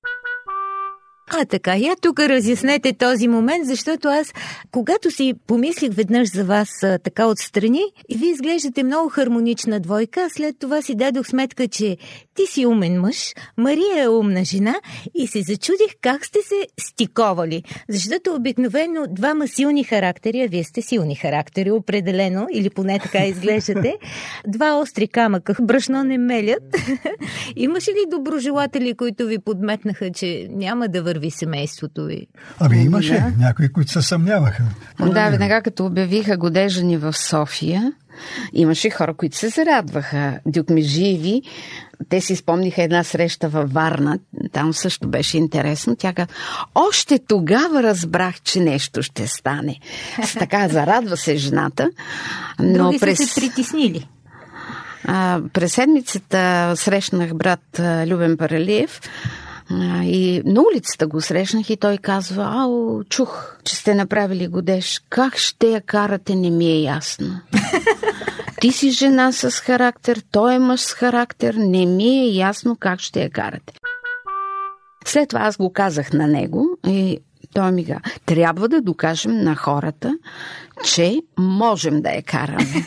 А, 1.32 1.46
така, 1.46 1.76
я 1.76 1.96
тук 2.02 2.20
разяснете 2.20 2.94
този 2.94 3.28
момент, 3.28 3.66
защото 3.66 4.08
аз, 4.08 4.34
когато 4.72 5.12
си 5.12 5.34
помислих 5.48 5.94
веднъж 5.94 6.32
за 6.32 6.46
вас 6.46 6.70
а, 6.84 7.00
така 7.00 7.26
отстрани, 7.28 7.82
и 8.10 8.18
вие 8.18 8.30
изглеждате 8.30 8.84
много 8.84 9.10
хармонична 9.10 9.80
двойка, 9.80 10.28
след 10.30 10.56
това 10.60 10.82
си 10.82 10.96
дадох 10.96 11.28
сметка, 11.28 11.68
че 11.68 11.98
ти 12.36 12.46
си 12.46 12.66
умен 12.66 13.02
мъж, 13.02 13.34
Мария 13.58 14.04
е 14.04 14.08
умна 14.08 14.46
жена 14.46 14.76
и 15.16 15.28
се 15.28 15.42
зачудих 15.42 15.92
как 16.02 16.26
сте 16.26 16.40
се 16.42 16.68
стиковали. 16.80 17.64
Защото 17.90 18.36
обикновено 18.36 19.06
двама 19.10 19.48
силни 19.48 19.84
характери, 19.84 20.42
а 20.42 20.48
вие 20.48 20.64
сте 20.64 20.82
силни 20.82 21.16
характери, 21.16 21.72
определено, 21.72 22.48
или 22.54 22.70
поне 22.70 23.00
така 23.00 23.26
изглеждате, 23.26 23.98
два 24.48 24.80
остри 24.80 25.08
камъка, 25.08 25.56
брашно 25.62 26.04
не 26.04 26.18
мелят. 26.18 26.64
Имаше 27.56 27.92
ли 27.92 28.10
доброжелатели, 28.12 28.94
които 28.94 29.26
ви 29.26 29.40
подметнаха, 29.40 30.12
че 30.12 30.48
няма 30.50 30.88
да 30.88 31.04
върви 31.04 31.19
върви 31.20 31.32
семейството 31.32 32.06
ви? 32.06 32.28
Ами 32.60 32.78
имаше 32.78 33.14
да. 33.14 33.34
някои, 33.38 33.72
които 33.72 33.92
се 33.92 34.02
съмняваха. 34.02 34.64
Да, 35.00 35.30
веднага 35.30 35.62
като 35.62 35.86
обявиха 35.86 36.38
годежани 36.38 36.98
в 36.98 37.14
София, 37.14 37.92
имаше 38.54 38.90
хора, 38.90 39.14
които 39.14 39.38
се 39.38 39.50
зарадваха. 39.50 40.40
Дюк 40.46 40.70
ми 40.70 40.82
живи. 40.82 41.42
Те 42.10 42.22
си 42.22 42.36
спомниха 42.36 42.84
една 42.84 43.04
среща 43.04 43.50
във 43.50 43.74
Варна. 43.74 44.20
Там 44.52 44.74
също 44.74 45.08
беше 45.08 45.38
интересно. 45.38 45.96
Тя 45.96 46.14
каза, 46.14 46.28
още 46.76 47.20
тогава 47.28 47.84
разбрах, 47.84 48.42
че 48.42 48.60
нещо 48.60 49.04
ще 49.04 49.28
стане. 49.28 49.80
С 50.24 50.34
така 50.34 50.68
зарадва 50.68 51.18
се 51.18 51.36
жената. 51.36 51.90
Но 52.60 52.84
Други 52.84 53.00
през... 53.00 53.18
са 53.18 53.28
се 53.28 53.42
притеснили. 53.42 54.08
А, 55.06 55.42
през 55.54 55.74
седмицата 55.74 56.74
срещнах 56.76 57.34
брат 57.34 57.80
Любен 58.08 58.38
Паралиев 58.38 59.02
и 60.04 60.42
на 60.46 60.62
улицата 60.62 61.08
го 61.08 61.22
срещнах 61.22 61.70
и 61.70 61.78
той 61.78 61.98
казва, 61.98 62.44
ао, 62.56 63.04
чух, 63.04 63.58
че 63.64 63.76
сте 63.76 63.96
направили 63.96 64.48
годеж. 64.48 65.02
Как 65.10 65.38
ще 65.38 65.68
я 65.68 65.82
карате, 65.82 66.36
не 66.36 66.50
ми 66.50 66.66
е 66.66 66.82
ясно. 66.82 67.40
Ти 68.62 68.72
си 68.72 68.92
жена 68.92 69.32
с 69.32 69.52
характер, 69.52 70.22
той 70.32 70.54
е 70.54 70.60
мъж 70.60 70.82
с 70.82 70.94
характер, 70.94 71.54
не 71.54 71.86
ми 71.86 72.20
е 72.20 72.26
ясно 72.26 72.76
как 72.80 73.00
ще 73.00 73.22
я 73.22 73.30
карате. 73.30 73.74
След 75.06 75.30
това 75.30 75.42
аз 75.42 75.58
го 75.58 75.74
казах 75.74 76.14
на 76.14 76.28
него 76.28 76.68
и 76.88 77.20
той 77.54 77.72
ми 77.72 77.84
га, 77.84 78.00
трябва 78.26 78.70
да 78.70 78.82
докажем 78.82 79.44
на 79.44 79.56
хората, 79.56 80.18
че 80.86 81.22
можем 81.38 82.02
да 82.02 82.10
я 82.10 82.24
караме. 82.24 82.66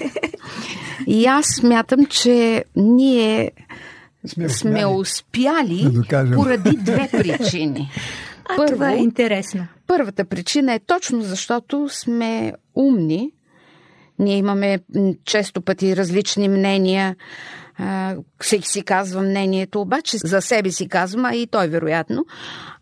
И 1.06 1.26
аз 1.26 1.46
смятам, 1.46 2.06
че 2.06 2.64
ние 2.76 3.50
сме 4.26 4.46
успяли, 4.46 4.54
сме 4.54 4.86
успяли 4.86 5.90
да 6.02 6.34
поради 6.34 6.76
две 6.76 7.08
причини. 7.12 7.90
А 8.44 8.56
Първо, 8.56 8.72
това 8.72 8.92
е 8.92 8.96
интересно. 8.96 9.66
Първата 9.86 10.24
причина 10.24 10.74
е 10.74 10.78
точно 10.78 11.22
защото 11.22 11.88
сме 11.90 12.52
умни. 12.74 13.30
Ние 14.18 14.36
имаме 14.36 14.78
често 15.24 15.60
пъти 15.60 15.96
различни 15.96 16.48
мнения. 16.48 17.16
Всеки 18.40 18.68
си 18.68 18.82
казва 18.82 19.22
мнението, 19.22 19.80
обаче 19.80 20.18
за 20.18 20.40
себе 20.40 20.70
си 20.70 20.88
казвам, 20.88 21.24
а 21.24 21.34
и 21.34 21.46
той 21.46 21.68
вероятно, 21.68 22.24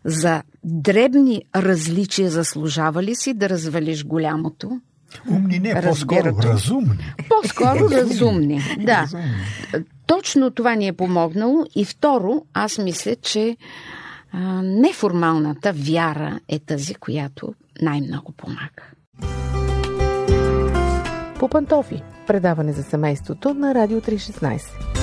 за 0.05 0.43
дребни 0.63 1.41
различия 1.55 2.29
заслужава 2.29 3.03
ли 3.03 3.15
си 3.15 3.33
да 3.33 3.49
развалиш 3.49 4.05
голямото? 4.05 4.81
Умни 5.29 5.59
не, 5.59 5.81
по-скоро 5.81 6.37
разумни. 6.43 7.13
По-скоро 7.29 7.89
разумни, 7.91 8.61
да. 8.79 9.07
Точно 10.17 10.51
това 10.51 10.75
ни 10.75 10.87
е 10.87 10.93
помогнало. 10.93 11.65
И 11.75 11.85
второ, 11.85 12.45
аз 12.53 12.77
мисля, 12.77 13.15
че 13.15 13.57
а, 14.31 14.39
неформалната 14.61 15.73
вяра 15.75 16.39
е 16.47 16.59
тази, 16.59 16.95
която 16.95 17.53
най-много 17.81 18.31
помага. 18.31 18.83
По 21.39 21.49
пантофи. 21.49 22.03
Предаване 22.27 22.73
за 22.73 22.83
семейството 22.83 23.53
на 23.53 23.75
Радио 23.75 24.01
316. 24.01 25.00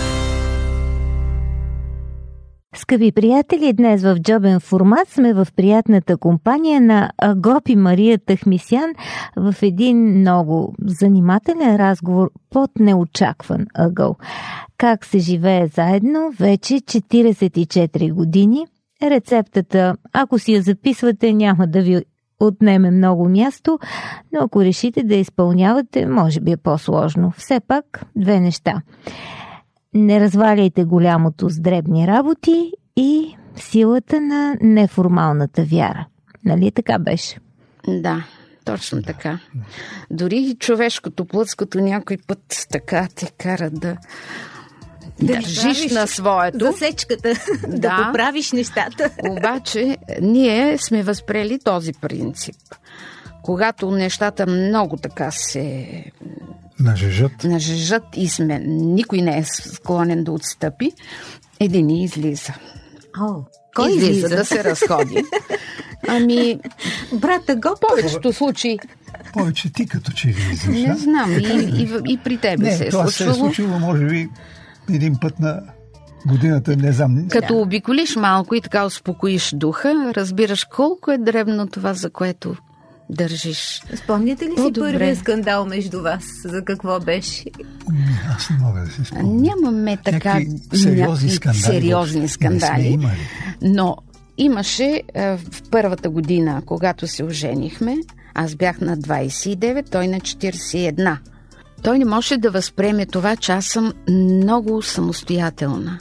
Скъпи 2.77 3.13
приятели, 3.13 3.73
днес 3.73 4.03
в 4.03 4.17
джобен 4.21 4.61
формат 4.61 5.09
сме 5.09 5.35
в 5.35 5.47
приятната 5.57 6.17
компания 6.17 6.81
на 6.81 7.11
Агопи 7.19 7.77
Мария 7.77 8.19
Тахмисян 8.19 8.95
в 9.37 9.55
един 9.63 10.21
много 10.21 10.75
занимателен 10.85 11.77
разговор 11.77 12.31
под 12.51 12.71
неочакван 12.81 13.67
ъгъл. 13.75 14.17
Как 14.79 15.05
се 15.05 15.19
живее 15.19 15.67
заедно 15.67 16.31
вече 16.39 16.75
44 16.75 18.13
години. 18.13 18.67
Рецептата, 19.03 19.97
ако 20.13 20.39
си 20.39 20.53
я 20.53 20.63
записвате, 20.63 21.33
няма 21.33 21.67
да 21.67 21.83
ви 21.83 22.05
отнеме 22.41 22.91
много 22.91 23.29
място, 23.29 23.79
но 24.33 24.41
ако 24.41 24.63
решите 24.63 25.03
да 25.03 25.15
изпълнявате, 25.15 26.07
може 26.07 26.41
би 26.41 26.53
е 26.53 26.57
по-сложно. 26.57 27.33
Все 27.37 27.61
пак 27.61 28.05
две 28.17 28.41
неща. 28.41 28.83
Не 29.99 30.21
разваляйте 30.21 30.85
голямото 30.85 31.49
с 31.49 31.61
дребни 31.61 32.07
работи 32.07 32.73
и 32.97 33.37
силата 33.57 34.21
на 34.21 34.57
неформалната 34.61 35.64
вяра. 35.64 36.07
Нали 36.45 36.71
така 36.71 36.99
беше? 36.99 37.37
Да, 37.88 38.25
точно 38.64 39.02
така. 39.02 39.38
Дори 40.11 40.57
човешкото, 40.59 41.25
плътското 41.25 41.81
някой 41.81 42.17
път 42.26 42.67
така 42.71 43.09
те 43.14 43.31
кара 43.38 43.71
да 43.71 43.97
да 45.23 45.33
държиш 45.33 45.93
на 45.93 46.07
своето. 46.07 46.59
Засечката, 46.64 47.33
да. 47.69 47.76
да 47.78 48.07
поправиш 48.07 48.52
нещата. 48.52 49.11
Обаче, 49.31 49.97
ние 50.23 50.78
сме 50.78 51.02
възприели 51.02 51.59
този 51.64 51.93
принцип. 51.93 52.57
Когато 53.43 53.90
нещата 53.90 54.47
много 54.47 54.97
така 54.97 55.31
се 55.31 56.05
нажежат, 56.80 57.44
нажежат 57.44 58.04
и 58.16 58.28
сме, 58.28 58.58
никой 58.66 59.18
не 59.23 59.38
е 59.38 59.44
склонен 59.44 60.25
да 60.25 60.32
отстъпи, 60.32 60.92
един 61.61 61.90
излиза. 61.90 62.52
О, 63.20 63.35
кой 63.76 63.90
излиза? 63.90 64.11
излиза 64.11 64.28
да 64.28 64.44
се 64.44 64.64
разходи. 64.64 65.25
Ами, 66.08 66.61
брата 67.12 67.56
го 67.56 67.75
повечето 67.88 68.32
случаи. 68.32 68.78
Повече 69.32 69.73
ти 69.73 69.87
като 69.87 70.12
че 70.12 70.28
ли 70.28 70.30
излизаш, 70.30 70.88
Не 70.88 70.97
знам, 70.97 71.30
и, 71.32 71.37
и, 71.82 72.12
и 72.12 72.18
при 72.25 72.38
тебе 72.38 72.64
не, 72.64 72.76
се 72.76 72.85
е 72.85 72.90
това 72.90 73.02
случвало. 73.02 73.35
се 73.35 73.40
е 73.40 73.42
случило, 73.42 73.78
може 73.78 74.06
би, 74.06 74.28
един 74.90 75.16
път 75.20 75.40
на 75.40 75.61
годината, 76.26 76.76
не 76.76 76.92
знам. 76.92 77.28
Като 77.28 77.54
да. 77.54 77.61
обиколиш 77.61 78.16
малко 78.16 78.54
и 78.54 78.61
така 78.61 78.85
успокоиш 78.85 79.50
духа, 79.54 80.12
разбираш 80.16 80.64
колко 80.64 81.11
е 81.11 81.18
дребно 81.18 81.66
това, 81.66 81.94
за 81.94 82.11
което 82.11 82.56
държиш. 83.11 83.83
Спомняте 83.95 84.45
ли 84.45 84.50
си 84.50 84.57
По-добре. 84.57 84.93
първия 84.93 85.17
скандал 85.17 85.67
между 85.67 86.03
вас? 86.03 86.25
За 86.45 86.65
какво 86.65 87.00
беше? 87.00 87.45
Аз 88.37 88.50
не 88.50 88.57
мога 88.57 88.81
да 88.81 88.91
се 88.91 89.05
спомня. 89.05 89.43
Нямаме 89.43 89.99
така 90.05 90.35
Някакви 90.35 90.79
сериозни 90.79 91.31
скандали. 91.31 91.62
сериозни 91.62 92.29
скандали 92.29 92.99
но 93.62 93.97
имаше 94.38 95.03
е, 95.15 95.37
в 95.37 95.62
първата 95.71 96.11
година, 96.11 96.62
когато 96.67 97.07
се 97.07 97.25
оженихме, 97.25 97.97
аз 98.35 98.55
бях 98.55 98.81
на 98.81 98.97
29, 98.97 99.91
той 99.91 100.09
на 100.09 100.21
41. 100.21 101.19
Той 101.83 101.99
не 101.99 102.05
може 102.05 102.37
да 102.37 102.50
възприеме 102.50 103.07
това, 103.07 103.37
че 103.37 103.53
аз 103.53 103.67
съм 103.67 103.93
много 104.09 104.83
самостоятелна. 104.83 105.99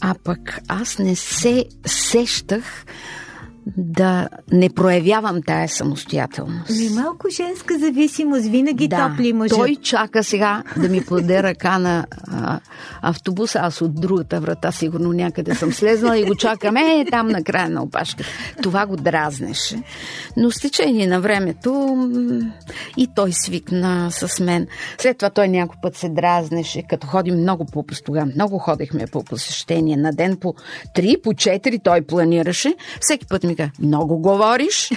А 0.00 0.14
пък 0.24 0.60
аз 0.68 0.98
не 0.98 1.16
се 1.16 1.64
сещах 1.86 2.84
да 3.76 4.28
не 4.52 4.70
проявявам 4.70 5.42
тая 5.42 5.68
самостоятелност. 5.68 6.70
Ми 6.70 6.88
малко 6.88 7.28
женска 7.30 7.78
зависимост, 7.78 8.44
винаги 8.46 8.88
Да, 8.88 9.08
топли 9.08 9.32
мъжа. 9.32 9.54
той 9.54 9.76
чака 9.76 10.24
сега 10.24 10.62
да 10.76 10.88
ми 10.88 11.04
подаде 11.04 11.42
ръка 11.42 11.78
на 11.78 12.06
а, 12.32 12.60
автобуса, 13.02 13.58
аз 13.62 13.82
от 13.82 14.00
другата 14.00 14.40
врата 14.40 14.72
сигурно 14.72 15.12
някъде 15.12 15.54
съм 15.54 15.72
слезнала 15.72 16.18
и 16.18 16.24
го 16.24 16.34
чакам 16.34 16.76
е 16.76 17.04
там 17.10 17.28
на 17.28 17.44
края 17.44 17.70
на 17.70 17.82
опашката. 17.82 18.24
Това 18.62 18.86
го 18.86 18.96
дразнеше. 18.96 19.82
Но 20.36 20.50
с 20.50 20.60
течение 20.60 21.06
на 21.06 21.20
времето 21.20 21.96
и 22.96 23.08
той 23.14 23.32
свикна 23.32 24.10
с 24.10 24.40
мен. 24.40 24.66
След 24.98 25.18
това 25.18 25.30
той 25.30 25.48
някой 25.48 25.76
път 25.82 25.96
се 25.96 26.08
дразнеше, 26.08 26.82
като 26.88 27.06
ходим 27.06 27.34
много 27.34 27.64
по 27.64 27.84
тогава 28.04 28.26
много 28.34 28.58
ходихме 28.58 29.06
по 29.06 29.24
посещение 29.24 29.96
на 29.96 30.12
ден 30.12 30.36
по 30.36 30.54
три, 30.94 31.16
по 31.22 31.34
четири 31.34 31.78
той 31.78 32.02
планираше. 32.02 32.74
Всеки 33.00 33.26
път 33.26 33.44
ми 33.44 33.56
каза, 33.58 33.70
много 33.78 34.18
говориш 34.18 34.90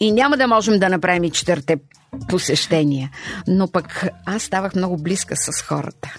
и 0.00 0.12
няма 0.12 0.36
да 0.36 0.46
можем 0.46 0.78
да 0.78 0.88
направим 0.88 1.24
и 1.24 1.30
четирте 1.30 1.76
посещения. 2.28 3.10
Но 3.46 3.68
пък 3.68 4.06
аз 4.26 4.42
ставах 4.42 4.74
много 4.74 4.96
близка 4.96 5.34
с 5.36 5.62
хората. 5.62 6.14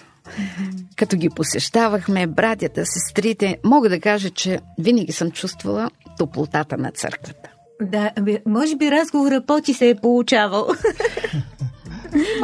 Като 0.96 1.16
ги 1.16 1.28
посещавахме, 1.30 2.26
братята, 2.26 2.86
сестрите, 2.86 3.58
мога 3.64 3.88
да 3.88 4.00
кажа, 4.00 4.30
че 4.30 4.60
винаги 4.78 5.12
съм 5.12 5.30
чувствала 5.30 5.90
топлотата 6.18 6.76
на 6.76 6.90
църквата. 6.90 7.50
Да, 7.82 8.10
може 8.46 8.76
би 8.76 8.90
разговора 8.90 9.42
по-ти 9.46 9.74
се 9.74 9.88
е 9.88 9.94
получавал. 9.94 10.68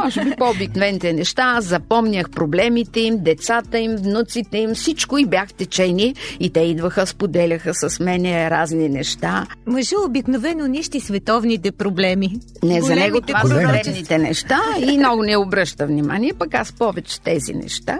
Може 0.03 0.23
би 0.23 0.31
по-обикновените 0.37 1.13
неща. 1.13 1.61
Запомнях 1.61 2.29
проблемите 2.29 2.99
им, 2.99 3.17
децата 3.17 3.79
им, 3.79 3.95
внуците 3.95 4.57
им, 4.57 4.73
всичко 4.73 5.17
и 5.17 5.25
бях 5.25 5.49
в 5.49 5.53
течение. 5.53 6.15
И 6.39 6.49
те 6.49 6.59
идваха, 6.59 7.07
споделяха 7.07 7.73
с 7.73 7.99
мене 7.99 8.49
разни 8.49 8.89
неща. 8.89 9.47
Мъжа 9.65 9.95
обикновено 10.07 10.67
нищи 10.67 10.99
световните 10.99 11.71
проблеми. 11.71 12.39
Не, 12.63 12.81
за 12.81 12.95
него 12.95 13.21
това 13.21 13.41
са 13.41 13.55
древните 13.55 14.17
неща 14.17 14.59
и 14.79 14.97
много 14.97 15.23
не 15.23 15.37
обръща 15.37 15.87
внимание, 15.87 16.33
пък 16.39 16.53
аз 16.53 16.71
повече 16.71 17.21
тези 17.21 17.53
неща. 17.53 17.99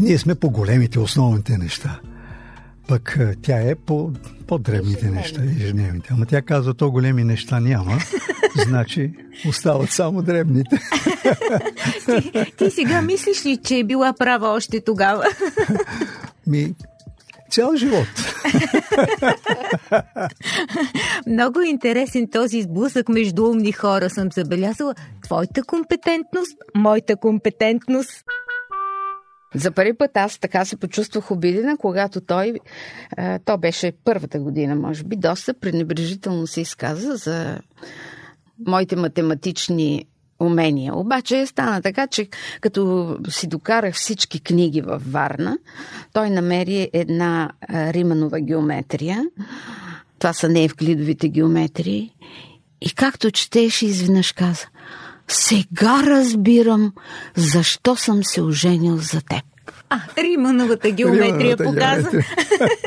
Ние 0.00 0.18
сме 0.18 0.34
по 0.34 0.50
големите, 0.50 0.98
основните 0.98 1.58
неща. 1.58 2.00
Пък 2.88 3.16
а, 3.20 3.34
тя 3.42 3.58
е 3.58 3.74
по, 3.74 4.10
по-дребните 4.46 5.10
неща, 5.10 5.42
ежедневните. 5.42 6.08
Ама 6.12 6.26
тя 6.26 6.42
казва, 6.42 6.74
то 6.74 6.90
големи 6.90 7.24
неща 7.24 7.60
няма, 7.60 7.98
значи 8.66 9.12
остават 9.48 9.90
само 9.90 10.22
дребните. 10.22 10.78
Ти 12.58 12.70
сега 12.70 13.02
мислиш 13.02 13.46
ли, 13.46 13.56
че 13.56 13.78
е 13.78 13.84
била 13.84 14.12
права 14.12 14.48
още 14.48 14.80
тогава? 14.80 15.24
Ми, 16.46 16.74
цял 17.50 17.76
живот. 17.76 18.06
Много 21.26 21.60
интересен 21.60 22.28
този 22.32 22.62
сблъсък 22.62 23.08
между 23.08 23.46
умни 23.46 23.72
хора 23.72 24.10
съм 24.10 24.32
забелязала. 24.32 24.94
Твоята 25.22 25.62
компетентност, 25.62 26.56
моята 26.74 27.16
компетентност. 27.16 28.24
За 29.56 29.70
първи 29.70 29.94
път 29.94 30.10
аз 30.14 30.38
така 30.38 30.64
се 30.64 30.76
почувствах 30.76 31.30
обидена, 31.30 31.76
когато 31.76 32.20
той, 32.20 32.54
то 33.44 33.58
беше 33.58 33.92
първата 34.04 34.38
година, 34.38 34.76
може 34.76 35.04
би, 35.04 35.16
доста 35.16 35.54
пренебрежително 35.54 36.46
се 36.46 36.60
изказа 36.60 37.16
за 37.16 37.58
моите 38.66 38.96
математични 38.96 40.04
умения. 40.40 40.94
Обаче 40.94 41.46
стана 41.46 41.82
така, 41.82 42.06
че 42.06 42.28
като 42.60 43.16
си 43.28 43.46
докарах 43.46 43.94
всички 43.94 44.40
книги 44.40 44.80
във 44.80 45.12
Варна, 45.12 45.58
той 46.12 46.30
намери 46.30 46.90
една 46.92 47.50
Риманова 47.70 48.40
геометрия. 48.40 49.24
Това 50.18 50.32
са 50.32 50.48
неевклидовите 50.48 51.28
геометрии. 51.28 52.12
И 52.80 52.90
както 52.90 53.30
четеше, 53.30 53.86
изведнъж 53.86 54.32
каза, 54.32 54.66
сега 55.28 56.02
разбирам 56.06 56.92
защо 57.36 57.96
съм 57.96 58.24
се 58.24 58.42
оженил 58.42 58.96
за 58.96 59.20
теб. 59.20 59.42
А, 59.90 60.00
Римановата 60.18 60.90
геометрия 60.90 61.56
Римановата 61.56 61.64
показа. 61.64 62.10
геометрия. 62.10 62.24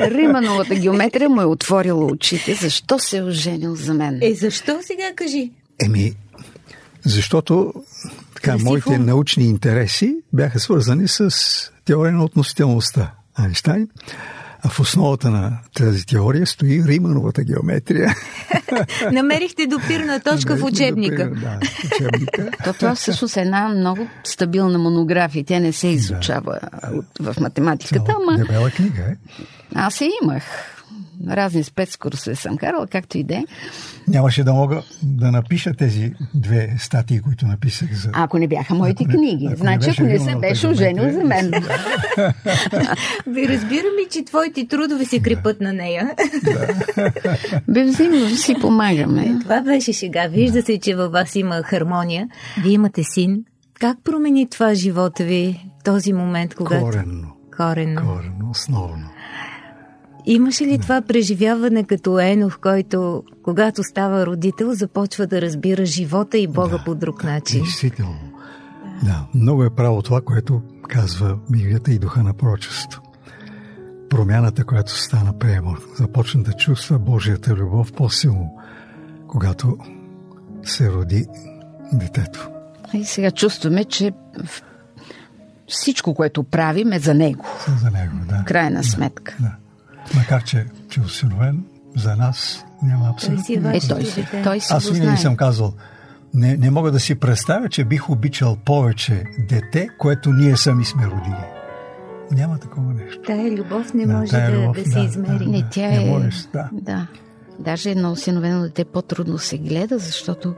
Римановата 0.10 0.74
геометрия 0.74 1.28
му 1.28 1.40
е 1.40 1.44
отворила 1.44 2.04
очите. 2.04 2.54
Защо 2.54 2.98
се 2.98 3.16
е 3.16 3.22
оженил 3.22 3.74
за 3.76 3.94
мен? 3.94 4.18
Е, 4.22 4.34
защо 4.34 4.78
сега 4.82 5.12
кажи? 5.16 5.50
Еми, 5.84 6.12
защото 7.04 7.72
така, 8.34 8.50
Красив 8.50 8.64
моите 8.64 8.98
научни 8.98 9.44
интереси 9.44 10.16
бяха 10.32 10.60
свързани 10.60 11.08
с 11.08 11.30
теория 11.84 12.12
на 12.12 12.24
относителността. 12.24 13.12
Айнштайн. 13.34 13.88
А 14.62 14.68
в 14.68 14.80
основата 14.80 15.30
на 15.30 15.58
тази 15.74 16.06
теория 16.06 16.46
стои 16.46 16.82
Римановата 16.86 17.44
геометрия. 17.44 18.14
Намерихте 19.12 19.66
допирна 19.66 20.20
точка 20.20 20.56
в 20.56 20.62
учебника. 20.62 21.30
Да, 21.30 21.58
в 21.62 21.84
учебника. 21.86 22.50
То 22.64 22.72
това 22.72 22.94
всъщност 22.94 23.36
е 23.36 23.40
една 23.40 23.68
много 23.68 24.06
стабилна 24.24 24.78
монография. 24.78 25.44
Тя 25.44 25.58
не 25.58 25.72
се 25.72 25.88
изучава 25.88 26.58
от- 26.92 27.32
в 27.32 27.40
математиката, 27.40 28.14
ама 28.22 28.38
Дебела 28.38 28.70
книга, 28.70 29.02
е. 29.02 29.14
аз 29.74 30.00
я 30.00 30.08
имах. 30.22 30.42
Разни 31.28 31.64
спецкурсове 31.64 32.36
съм 32.36 32.56
карала, 32.56 32.86
както 32.86 33.18
и 33.18 33.24
да 33.24 33.34
е. 33.34 33.44
Нямаше 34.08 34.44
да 34.44 34.52
мога 34.54 34.82
да 35.02 35.32
напиша 35.32 35.72
тези 35.74 36.12
две 36.34 36.76
статии, 36.78 37.20
които 37.20 37.46
написах 37.46 37.92
за... 37.92 38.10
Ако 38.12 38.38
не 38.38 38.48
бяха 38.48 38.74
моите 38.74 39.04
Ако 39.04 39.12
не- 39.12 39.18
книги. 39.18 39.46
ако 39.46 39.50
не 39.50 39.56
значи, 39.56 39.86
беше 39.86 40.02
ако 40.02 40.02
не 40.02 40.18
се 40.18 40.24
Римановата 40.24 40.48
беше 40.48 40.66
оженил 40.68 41.12
за 41.12 41.24
мен. 41.24 41.50
Ви 43.26 43.48
разбираме, 43.48 44.02
че 44.10 44.24
твоите 44.24 44.66
трудове 44.68 45.04
се 45.04 45.20
крепат 45.20 45.60
на 45.60 45.72
нея. 45.72 46.14
Бе, 47.68 47.84
взаимно 47.84 48.28
си 48.30 48.54
помагаме. 48.60 49.38
Това 49.42 49.60
беше 49.60 49.92
шега. 49.92 50.26
Вижда 50.28 50.62
се, 50.62 50.78
че 50.80 50.94
във 50.94 51.12
вас 51.12 51.34
има 51.36 51.62
хармония. 51.62 52.28
Вие 52.62 52.72
имате 52.72 53.02
син. 53.04 53.44
Как 53.80 53.98
промени 54.04 54.48
това 54.50 54.74
живота 54.74 55.24
ви, 55.24 55.64
този 55.84 56.12
момент, 56.12 56.54
когато... 56.54 56.84
Коренно. 56.84 57.28
Коренно. 57.56 58.00
Коренно, 58.00 58.50
основно. 58.50 59.08
Имаше 60.26 60.64
ли 60.64 60.78
това 60.78 61.02
преживяване 61.02 61.84
като 61.84 62.20
Енох, 62.20 62.58
който, 62.58 63.24
когато 63.42 63.82
става 63.82 64.26
родител, 64.26 64.74
започва 64.74 65.26
да 65.26 65.42
разбира 65.42 65.86
живота 65.86 66.38
и 66.38 66.46
Бога 66.46 66.82
по 66.84 66.94
друг 66.94 67.24
начин? 67.24 67.62
Действително. 67.62 68.18
Да, 69.02 69.26
много 69.34 69.64
е 69.64 69.70
право 69.70 70.02
това, 70.02 70.20
което 70.20 70.62
казва 70.88 71.38
Библията 71.50 71.92
и 71.92 71.98
духа 71.98 72.22
на 72.22 72.34
пророчество. 72.34 73.02
Промяната, 74.10 74.64
която 74.64 74.98
стана 74.98 75.38
приема, 75.38 75.76
започна 75.98 76.42
да 76.42 76.52
чувства 76.52 76.98
Божията 76.98 77.54
любов 77.54 77.92
по-силно, 77.92 78.58
когато 79.28 79.78
се 80.62 80.90
роди 80.90 81.26
детето. 81.92 82.50
И 82.94 83.04
сега 83.04 83.30
чувстваме, 83.30 83.84
че 83.84 84.12
всичко, 85.68 86.14
което 86.14 86.42
правим 86.42 86.92
е 86.92 86.98
за 86.98 87.14
него. 87.14 87.46
За 87.82 87.90
него, 87.90 88.16
да. 88.28 88.44
Крайна 88.46 88.80
да, 88.80 88.88
сметка. 88.88 89.36
Да. 89.40 89.56
Макар, 90.14 90.44
че, 90.44 90.66
че 90.88 91.00
осиновен 91.00 91.64
за 91.96 92.16
нас 92.16 92.64
няма 92.82 93.08
абсолютно. 93.08 93.44
Той 93.44 93.80
си 93.80 93.86
Е, 93.86 93.88
той, 93.88 94.04
си, 94.04 94.26
той 94.44 94.60
си 94.60 94.66
Аз 94.74 94.90
винаги 94.90 95.16
съм 95.16 95.36
казал, 95.36 95.72
не, 96.34 96.56
не 96.56 96.70
мога 96.70 96.92
да 96.92 97.00
си 97.00 97.14
представя, 97.14 97.68
че 97.68 97.84
бих 97.84 98.10
обичал 98.10 98.56
повече 98.64 99.24
дете, 99.48 99.88
което 99.98 100.32
ние 100.32 100.56
сами 100.56 100.84
сме 100.84 101.06
родили. 101.06 101.44
Няма 102.30 102.58
такова 102.58 102.92
нещо. 102.94 103.20
Тая 103.26 103.50
любов 103.50 103.94
не 103.94 104.06
Да, 104.06 104.12
може 104.12 104.30
да, 104.30 104.52
любов, 104.52 104.76
да 104.76 104.84
се 104.84 104.98
да, 104.98 105.04
измери. 105.04 105.44
да. 105.44 105.50
Не, 105.50 105.64
тя 105.70 105.88
Не 105.88 106.04
е... 106.04 106.10
можеш, 106.10 106.42
да. 106.52 106.68
да. 106.72 107.06
Даже 107.58 107.90
едно 107.90 108.12
осиновено 108.12 108.62
дете 108.62 108.84
по-трудно 108.84 109.38
се 109.38 109.58
гледа, 109.58 109.98
защото 109.98 110.54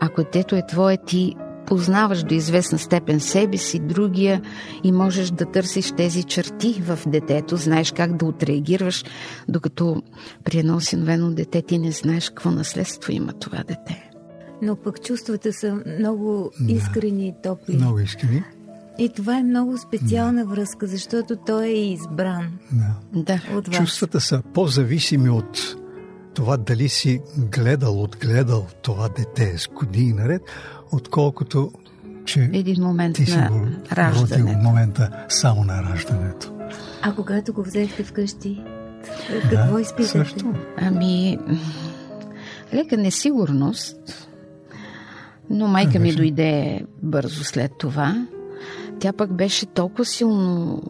ако 0.00 0.22
детето 0.22 0.56
е 0.56 0.66
твое, 0.66 0.96
ти 1.06 1.36
познаваш 1.66 2.22
до 2.22 2.34
известна 2.34 2.78
степен 2.78 3.20
себе 3.20 3.56
си, 3.56 3.78
другия 3.78 4.42
и 4.84 4.92
можеш 4.92 5.30
да 5.30 5.44
търсиш 5.46 5.92
тези 5.92 6.22
черти 6.22 6.82
в 6.86 6.98
детето, 7.06 7.56
знаеш 7.56 7.92
как 7.92 8.16
да 8.16 8.24
отреагираш, 8.24 9.04
докато 9.48 10.02
при 10.44 10.58
едно 10.58 10.76
осиновено 10.76 11.30
дете 11.30 11.62
ти 11.62 11.78
не 11.78 11.92
знаеш 11.92 12.28
какво 12.28 12.50
наследство 12.50 13.12
има 13.12 13.32
това 13.32 13.58
дете. 13.58 14.10
Но 14.62 14.76
пък 14.76 15.02
чувствата 15.02 15.52
са 15.52 15.78
много 15.98 16.50
искрени 16.68 17.28
и 17.28 17.34
топли. 17.42 17.76
Много 17.76 17.98
искрени. 17.98 18.42
И 18.98 19.08
това 19.08 19.38
е 19.38 19.42
много 19.42 19.78
специална 19.78 20.46
връзка, 20.46 20.86
защото 20.86 21.36
той 21.36 21.66
е 21.66 21.92
избран 21.92 22.58
Да. 22.72 23.22
Да. 23.22 23.40
от 23.56 23.68
вас. 23.68 23.76
Чувствата 23.76 24.20
са 24.20 24.42
по-зависими 24.54 25.30
от 25.30 25.76
това 26.34 26.56
дали 26.56 26.88
си 26.88 27.20
гледал, 27.38 28.02
отгледал 28.02 28.66
това 28.82 29.08
дете 29.08 29.58
с 29.58 29.68
години 29.68 30.12
наред, 30.12 30.42
отколкото 30.92 31.72
че 32.24 32.50
Един 32.52 32.82
момент 32.82 33.16
ти 33.16 33.26
си 33.26 33.36
на 33.36 33.48
го 33.48 33.58
родил 33.58 33.78
раждането. 33.92 34.58
момента 34.58 35.10
само 35.28 35.64
на 35.64 35.82
раждането. 35.82 36.52
А 37.02 37.14
когато 37.14 37.52
го 37.52 37.62
взехте 37.62 38.04
вкъщи, 38.04 38.64
какво 39.50 39.74
да, 39.74 39.80
изпитахте? 39.80 40.18
също. 40.18 40.54
Ами, 40.76 41.38
лека 42.74 42.96
несигурност, 42.96 44.28
но 45.50 45.66
майка 45.66 45.98
ми 45.98 46.14
дойде 46.14 46.86
бързо 47.02 47.44
след 47.44 47.72
това. 47.78 48.26
Тя 49.00 49.12
пък 49.12 49.32
беше 49.32 49.66
толкова 49.66 50.04
силно 50.04 50.82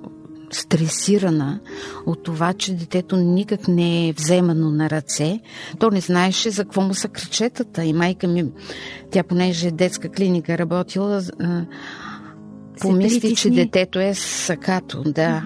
стресирана 0.50 1.60
от 2.06 2.22
това, 2.22 2.52
че 2.52 2.74
детето 2.74 3.16
никак 3.16 3.68
не 3.68 4.08
е 4.08 4.12
вземано 4.12 4.70
на 4.70 4.90
ръце. 4.90 5.40
То 5.78 5.90
не 5.90 6.00
знаеше 6.00 6.50
за 6.50 6.64
какво 6.64 6.80
му 6.80 6.94
са 6.94 7.08
кръчетата. 7.08 7.84
И 7.84 7.92
майка 7.92 8.28
ми, 8.28 8.44
тя 9.10 9.22
понеже 9.22 9.68
е 9.68 9.70
детска 9.70 10.08
клиника 10.08 10.58
работила, 10.58 11.22
помисли, 12.80 13.36
че 13.36 13.50
детето 13.50 14.00
е 14.00 14.14
сакато. 14.14 15.02
Да. 15.02 15.42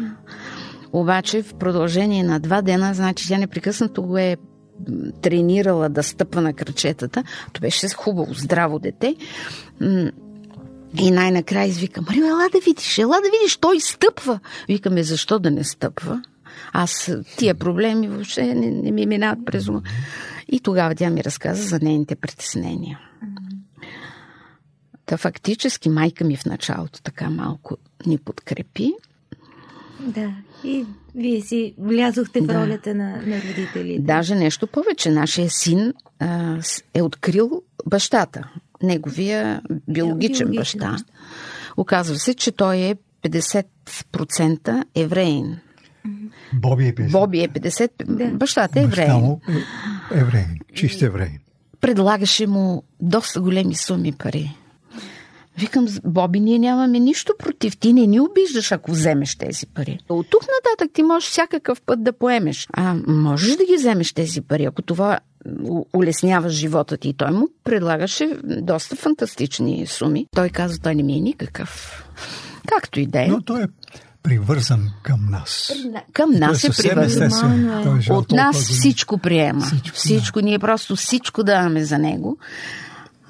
Обаче 0.92 1.42
в 1.42 1.54
продължение 1.54 2.24
на 2.24 2.40
два 2.40 2.62
дена, 2.62 2.94
значи 2.94 3.28
тя 3.28 3.38
непрекъснато 3.38 4.02
го 4.02 4.18
е 4.18 4.36
тренирала 5.22 5.88
да 5.88 6.02
стъпва 6.02 6.40
на 6.40 6.52
кръчетата. 6.52 7.24
То 7.52 7.60
беше 7.60 7.88
хубаво, 7.88 8.34
здраво 8.34 8.78
дете. 8.78 9.16
И 11.00 11.10
най-накрая 11.10 11.68
извика, 11.68 12.02
Марио, 12.02 12.26
ела 12.26 12.48
да 12.52 12.60
видиш, 12.60 12.98
ела 12.98 13.16
да 13.16 13.30
видиш, 13.38 13.56
той 13.56 13.80
стъпва. 13.80 14.40
Викаме, 14.68 15.02
защо 15.02 15.38
да 15.38 15.50
не 15.50 15.64
стъпва? 15.64 16.22
Аз 16.72 17.12
тия 17.36 17.54
проблеми 17.54 18.08
въобще 18.08 18.54
не, 18.54 18.70
не 18.70 18.90
ми 18.90 19.06
минават 19.06 19.38
през 19.46 19.68
ума. 19.68 19.82
И 20.48 20.60
тогава 20.60 20.94
тя 20.94 21.10
ми 21.10 21.24
разказа 21.24 21.62
за 21.62 21.78
нейните 21.82 22.16
притеснения. 22.16 23.00
Та 25.06 25.16
фактически 25.16 25.88
майка 25.88 26.24
ми 26.24 26.36
в 26.36 26.44
началото 26.44 27.02
така 27.02 27.30
малко 27.30 27.76
ни 28.06 28.18
подкрепи. 28.18 28.92
Да. 30.00 30.32
И 30.64 30.86
вие 31.14 31.40
си 31.40 31.74
влязохте 31.78 32.40
в 32.40 32.46
Да. 32.46 32.54
ролята 32.54 32.94
на, 32.94 33.10
на 33.26 33.42
родителите. 33.42 34.02
Даже 34.02 34.34
нещо 34.34 34.66
повече. 34.66 35.10
Нашия 35.10 35.50
син 35.50 35.92
а, 36.18 36.58
е 36.94 37.02
открил 37.02 37.62
бащата. 37.86 38.48
Неговия 38.84 39.62
биологичен, 39.88 39.94
Биологичен 39.94 40.50
баща. 40.50 40.90
баща. 40.90 41.04
Оказва 41.76 42.16
се, 42.16 42.34
че 42.34 42.52
той 42.52 42.76
е 42.76 42.94
50% 43.22 44.84
евреин. 44.94 45.58
Боби 46.54 46.86
е 46.86 46.94
писал. 46.94 47.20
Боби 47.20 47.40
е 47.40 47.48
50%, 47.48 47.90
Да. 48.06 48.26
бащата 48.26 48.80
е 48.80 48.86
Баща 48.86 49.02
евреин. 49.02 49.20
му 49.20 49.40
е 50.14 50.18
евреин, 50.18 50.58
чист 50.74 51.02
евреин. 51.02 51.38
Предлагаше 51.80 52.46
му 52.46 52.82
доста 53.00 53.40
големи 53.40 53.74
суми 53.74 54.12
пари. 54.12 54.56
Викам, 55.58 55.86
Боби, 56.04 56.40
ние 56.40 56.58
нямаме 56.58 56.98
нищо 57.00 57.34
против. 57.38 57.76
Ти 57.76 57.92
не 57.92 58.06
ни 58.06 58.20
обиждаш, 58.20 58.72
ако 58.72 58.90
вземеш 58.90 59.36
тези 59.36 59.66
пари. 59.66 59.98
От 60.08 60.26
тук 60.30 60.42
нататък 60.42 60.94
ти 60.94 61.02
можеш 61.02 61.30
всякакъв 61.30 61.82
път 61.82 62.02
да 62.04 62.12
поемеш. 62.12 62.68
А 62.72 62.94
можеш 63.06 63.56
да 63.56 63.64
ги 63.64 63.76
вземеш 63.76 64.12
тези 64.12 64.40
пари, 64.40 64.64
ако 64.64 64.82
това 64.82 65.18
у- 65.62 65.84
улеснява 65.92 66.48
живота 66.48 66.96
ти. 66.96 67.08
И 67.08 67.14
той 67.14 67.30
му 67.30 67.48
предлагаше 67.64 68.28
доста 68.44 68.96
фантастични 68.96 69.86
суми. 69.86 70.26
Той 70.32 70.48
каза, 70.48 70.78
той 70.78 70.94
не 70.94 71.02
ми 71.02 71.12
е 71.12 71.20
никакъв. 71.20 72.04
Както 72.68 73.00
и 73.00 73.06
да 73.06 73.22
е. 73.22 73.26
Но 73.26 73.42
той 73.42 73.62
е 73.62 73.66
привързан 74.22 74.90
към 75.02 75.26
нас. 75.30 75.72
Към 76.12 76.30
Той 76.30 76.40
нас 76.40 76.56
е 76.56 76.60
съвсем 76.60 76.90
привързан. 76.90 77.68
е. 77.68 78.08
Е 78.08 78.12
От 78.12 78.30
нас 78.30 78.56
всичко 78.58 79.18
приема. 79.18 79.60
Всичко, 79.60 79.76
Всичко. 79.78 79.96
всичко. 79.96 80.40
Ние 80.40 80.58
просто 80.58 80.96
всичко 80.96 81.42
даваме 81.42 81.84
за 81.84 81.98
него. 81.98 82.38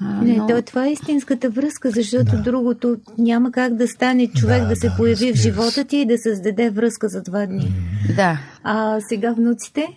А, 0.01 0.05
Не, 0.05 0.35
но- 0.35 0.47
то, 0.47 0.61
това 0.61 0.85
е 0.85 0.91
истинската 0.91 1.49
връзка, 1.49 1.91
защото 1.91 2.37
другото 2.37 2.95
няма 3.17 3.51
как 3.51 3.73
да 3.73 3.87
стане 3.87 4.27
човек 4.27 4.61
да, 4.61 4.67
Да, 4.67 4.75
се 4.75 4.89
да, 4.89 4.95
появи 4.95 5.33
в 5.33 5.35
живота 5.35 5.83
ти 5.83 5.97
и 5.97 6.05
да 6.05 6.17
създаде 6.17 6.69
връзка 6.69 7.09
за 7.09 7.21
два 7.21 7.45
дни. 7.45 7.73
Да. 8.15 8.39
А 8.63 8.97
сега 9.09 9.33
внуците? 9.33 9.87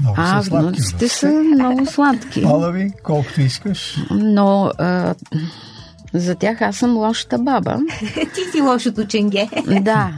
Много 0.00 0.14
А, 0.18 0.42
са 0.42 0.48
сладки 0.48 0.66
внуците 0.66 0.96
внуци. 0.96 1.08
са 1.10 1.28
много 1.28 1.86
сладки. 1.86 2.42
Палави, 2.42 2.92
колкото 3.02 3.40
искаш. 3.40 3.98
Но 4.10 4.70
а, 4.78 5.14
за 6.14 6.34
тях 6.34 6.62
аз 6.62 6.76
съм 6.76 6.96
лошата 6.96 7.38
баба. 7.38 7.78
Ти 8.34 8.50
си 8.52 8.60
лошото 8.60 9.06
ченге. 9.06 9.48
Да, 9.80 10.12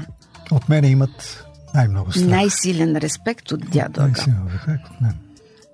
От 0.50 0.68
мене 0.68 0.88
имат 0.88 1.44
най-много 1.74 2.12
страх. 2.12 2.26
най-силен 2.26 2.96
респект 2.96 3.52
от 3.52 3.70
дядо. 3.70 4.00
Най-силен 4.00 4.46
ефект 4.54 4.84
от 4.86 5.00
мен. 5.00 5.14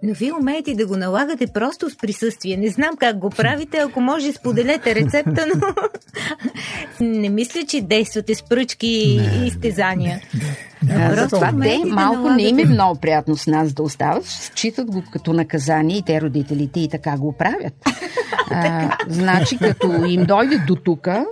Но 0.02 0.14
вие 0.14 0.32
умеете 0.32 0.74
да 0.74 0.86
го 0.86 0.96
налагате 0.96 1.46
просто 1.46 1.90
с 1.90 1.96
присъствие. 1.96 2.56
Не 2.56 2.68
знам 2.68 2.90
как 2.98 3.18
го 3.18 3.30
правите, 3.30 3.78
ако 3.78 4.00
може 4.00 4.32
споделете 4.32 4.94
рецепта, 4.94 5.46
но 5.54 5.66
не 7.00 7.28
мисля, 7.28 7.60
че 7.68 7.80
действате 7.80 8.34
с 8.34 8.42
пръчки 8.42 8.86
и 8.86 9.46
изтезания. 9.46 10.20
Няма 10.82 11.04
А, 11.04 11.08
такова. 11.08 11.22
Затова 11.22 11.50
умеете 11.54 11.82
те 11.82 11.88
да 11.88 11.94
малко 11.94 12.28
не 12.30 12.42
им 12.42 12.48
е 12.48 12.52
налагате. 12.52 12.74
много 12.74 13.00
приятно 13.00 13.36
с 13.36 13.46
нас 13.46 13.72
да 13.72 13.82
остават. 13.82 14.24
Считат 14.26 14.90
го 14.90 15.02
като 15.12 15.32
наказание 15.32 15.96
и 15.96 16.02
те 16.02 16.20
родителите 16.20 16.80
и 16.80 16.88
така 16.88 17.16
го 17.18 17.32
правят. 17.32 17.74
А, 18.54 18.96
значи, 19.08 19.58
като 19.58 20.04
им 20.04 20.24
дойде 20.24 20.58
до 20.58 20.76
тука, 20.76 21.24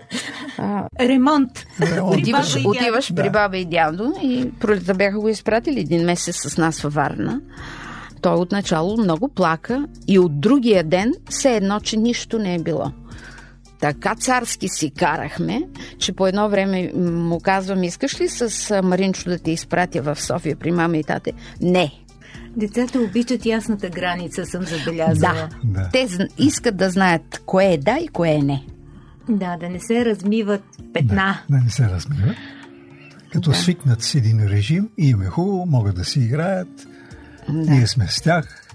Ремонт. 1.01 1.67
отиваш, 2.03 2.57
и 2.57 2.63
отиваш 2.67 3.15
при 3.15 3.31
баба 3.31 3.57
и 3.59 3.65
дядо 3.65 4.15
и 4.23 4.51
пролета 4.61 4.95
бяха 4.95 5.21
го 5.21 5.29
изпратили 5.29 5.81
един 5.81 6.05
месец 6.05 6.37
с 6.49 6.59
нас 6.59 6.81
във 6.81 6.95
Варна. 6.95 7.41
Той 8.21 8.35
отначало 8.35 8.97
много 8.97 9.29
плака 9.29 9.87
и 10.09 10.19
от 10.19 10.41
другия 10.41 10.85
ден 10.85 11.13
все 11.31 11.57
едно, 11.57 11.81
че 11.81 11.97
нищо 11.97 12.39
не 12.39 12.55
е 12.55 12.59
било. 12.59 12.93
Така 13.81 14.15
царски 14.15 14.69
си 14.69 14.91
карахме, 14.91 15.63
че 15.99 16.13
по 16.13 16.27
едно 16.27 16.49
време 16.49 16.93
му 16.95 17.41
казвам, 17.41 17.83
искаш 17.83 18.21
ли 18.21 18.29
с 18.29 18.83
Маринчо 18.83 19.31
да 19.31 19.39
те 19.39 19.51
изпратя 19.51 20.03
в 20.03 20.21
София 20.21 20.57
при 20.57 20.71
мама 20.71 20.97
и 20.97 21.05
тате? 21.05 21.33
Не. 21.61 21.93
Децата 22.57 23.01
обичат 23.01 23.47
ясната 23.47 23.89
граница, 23.89 24.47
съм 24.47 24.63
забелязала. 24.63 25.49
Да. 25.65 25.81
Да. 25.81 25.89
Те 25.93 26.09
искат 26.39 26.77
да 26.77 26.91
знаят 26.91 27.43
кое 27.47 27.65
е 27.65 27.79
да 27.79 27.99
и 27.99 28.09
кое 28.09 28.31
е 28.31 28.43
не. 28.43 28.65
Да, 29.29 29.57
да 29.57 29.69
не 29.69 29.81
се 29.81 30.05
размиват 30.05 30.63
петна. 30.93 31.39
Да 31.51 31.57
не 31.57 31.71
се 31.71 31.83
размиват. 31.83 32.37
Като 33.33 33.53
свикнат 33.53 34.03
с 34.03 34.15
един 34.15 34.47
режим 34.47 34.89
и 34.99 35.09
им 35.09 35.23
е 35.23 35.27
хубаво, 35.27 35.67
могат 35.67 35.97
да 35.97 36.05
си 36.05 36.21
играят. 36.21 36.87
Ние 37.53 37.87
сме 37.87 38.07
с 38.09 38.21
тях. 38.21 38.67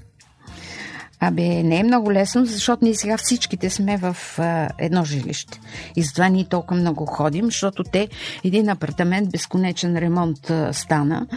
Абе, 1.20 1.64
не 1.64 1.80
е 1.80 1.84
много 1.84 2.12
лесно, 2.12 2.46
защото 2.46 2.86
ние 2.86 2.96
сега 2.96 3.18
всичките 3.18 3.70
сме 3.70 3.98
в 3.98 4.18
а, 4.40 4.70
едно 4.78 5.04
жилище. 5.06 5.60
И 5.96 6.04
затова 6.04 6.30
ние 6.30 6.46
толкова 6.46 6.80
много 6.80 7.06
ходим, 7.06 7.46
защото 7.46 7.84
те 7.84 8.08
един 8.44 8.70
апартамент 8.70 9.32
безконечен 9.32 9.98
ремонт 9.98 10.50
а, 10.50 10.74
стана, 10.74 11.28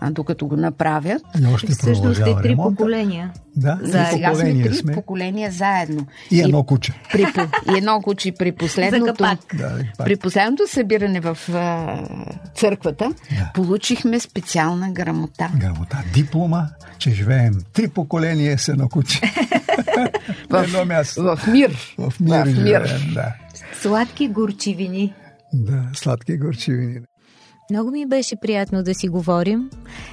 а, 0.00 0.10
докато 0.10 0.46
го 0.46 0.56
направят. 0.56 1.22
И 1.40 1.46
още 1.46 1.66
Всъщност 1.66 1.74
сте 1.74 1.92
продължава 1.92 2.42
три 2.42 2.48
ремонта. 2.48 2.76
поколения. 2.76 3.32
Да, 3.56 3.78
За 3.82 3.92
три 4.00 4.12
сега 4.12 4.26
сме 4.26 4.32
поколения 4.34 4.66
три 4.66 4.74
сме. 4.74 4.92
поколения 4.92 5.50
заедно. 5.50 6.06
И 6.30 6.40
едно 6.40 6.64
куче. 6.64 6.92
При, 7.12 7.22
и 7.22 7.78
едно 7.78 8.00
куче 8.00 8.32
при 8.32 8.52
последното. 8.52 9.14
Да, 9.54 9.78
при 9.98 10.16
последното 10.16 10.62
събиране 10.66 11.20
в 11.20 11.38
а, 11.48 11.98
църквата 12.54 13.12
Да. 13.30 13.50
получихме 13.54 14.20
специална 14.20 14.92
грамота. 14.92 15.50
Грамота, 15.56 15.98
диплома, 16.14 16.66
че 16.98 17.10
живеем 17.10 17.54
три 17.72 17.88
поколения 17.88 18.58
с 18.58 18.68
едно 18.68 18.88
куче. 18.88 19.20
На 20.50 20.60
едно 20.60 20.84
място. 20.84 21.36
В 21.36 21.46
мир. 21.46 21.94
В 21.98 22.12
мир, 22.20 22.44
В 22.44 22.62
мир. 22.62 22.86
живеем, 22.86 23.14
да. 23.14 23.34
Сладки 23.82 24.28
горчивини. 24.28 25.14
Да, 25.52 25.82
сладки 25.94 26.36
горчивини. 26.36 26.98
Много 27.70 27.90
ми 27.90 28.06
беше 28.06 28.36
приятно 28.36 28.82
да 28.82 28.94
си 28.94 29.08
говорим. 29.08 29.70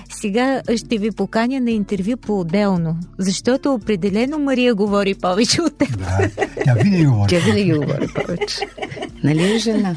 Сега 0.09 0.61
ще 0.75 0.97
ви 0.97 1.11
поканя 1.11 1.59
на 1.59 1.71
интервю 1.71 2.17
по-отделно, 2.17 2.97
защото 3.17 3.73
определено 3.73 4.39
Мария 4.39 4.75
говори 4.75 5.15
повече 5.15 5.61
от 5.61 5.77
теб. 5.77 5.97
Да, 5.97 6.29
тя 6.63 6.73
винаги 6.73 7.05
говори. 7.05 7.29
Тя 7.29 7.39
винаги 7.39 7.73
говори 7.73 8.07
повече. 8.15 8.59
Нали 9.23 9.55
е 9.55 9.57
жена? 9.57 9.95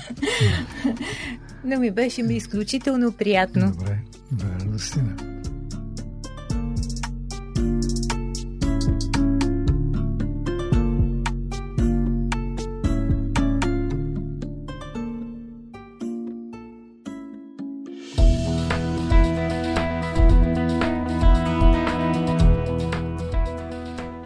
Но 1.65 1.81
ми 1.81 1.91
беше 1.91 2.23
ми 2.23 2.35
изключително 2.35 3.13
приятно. 3.13 3.73
Добре, 3.73 3.99
добре. 4.31 5.26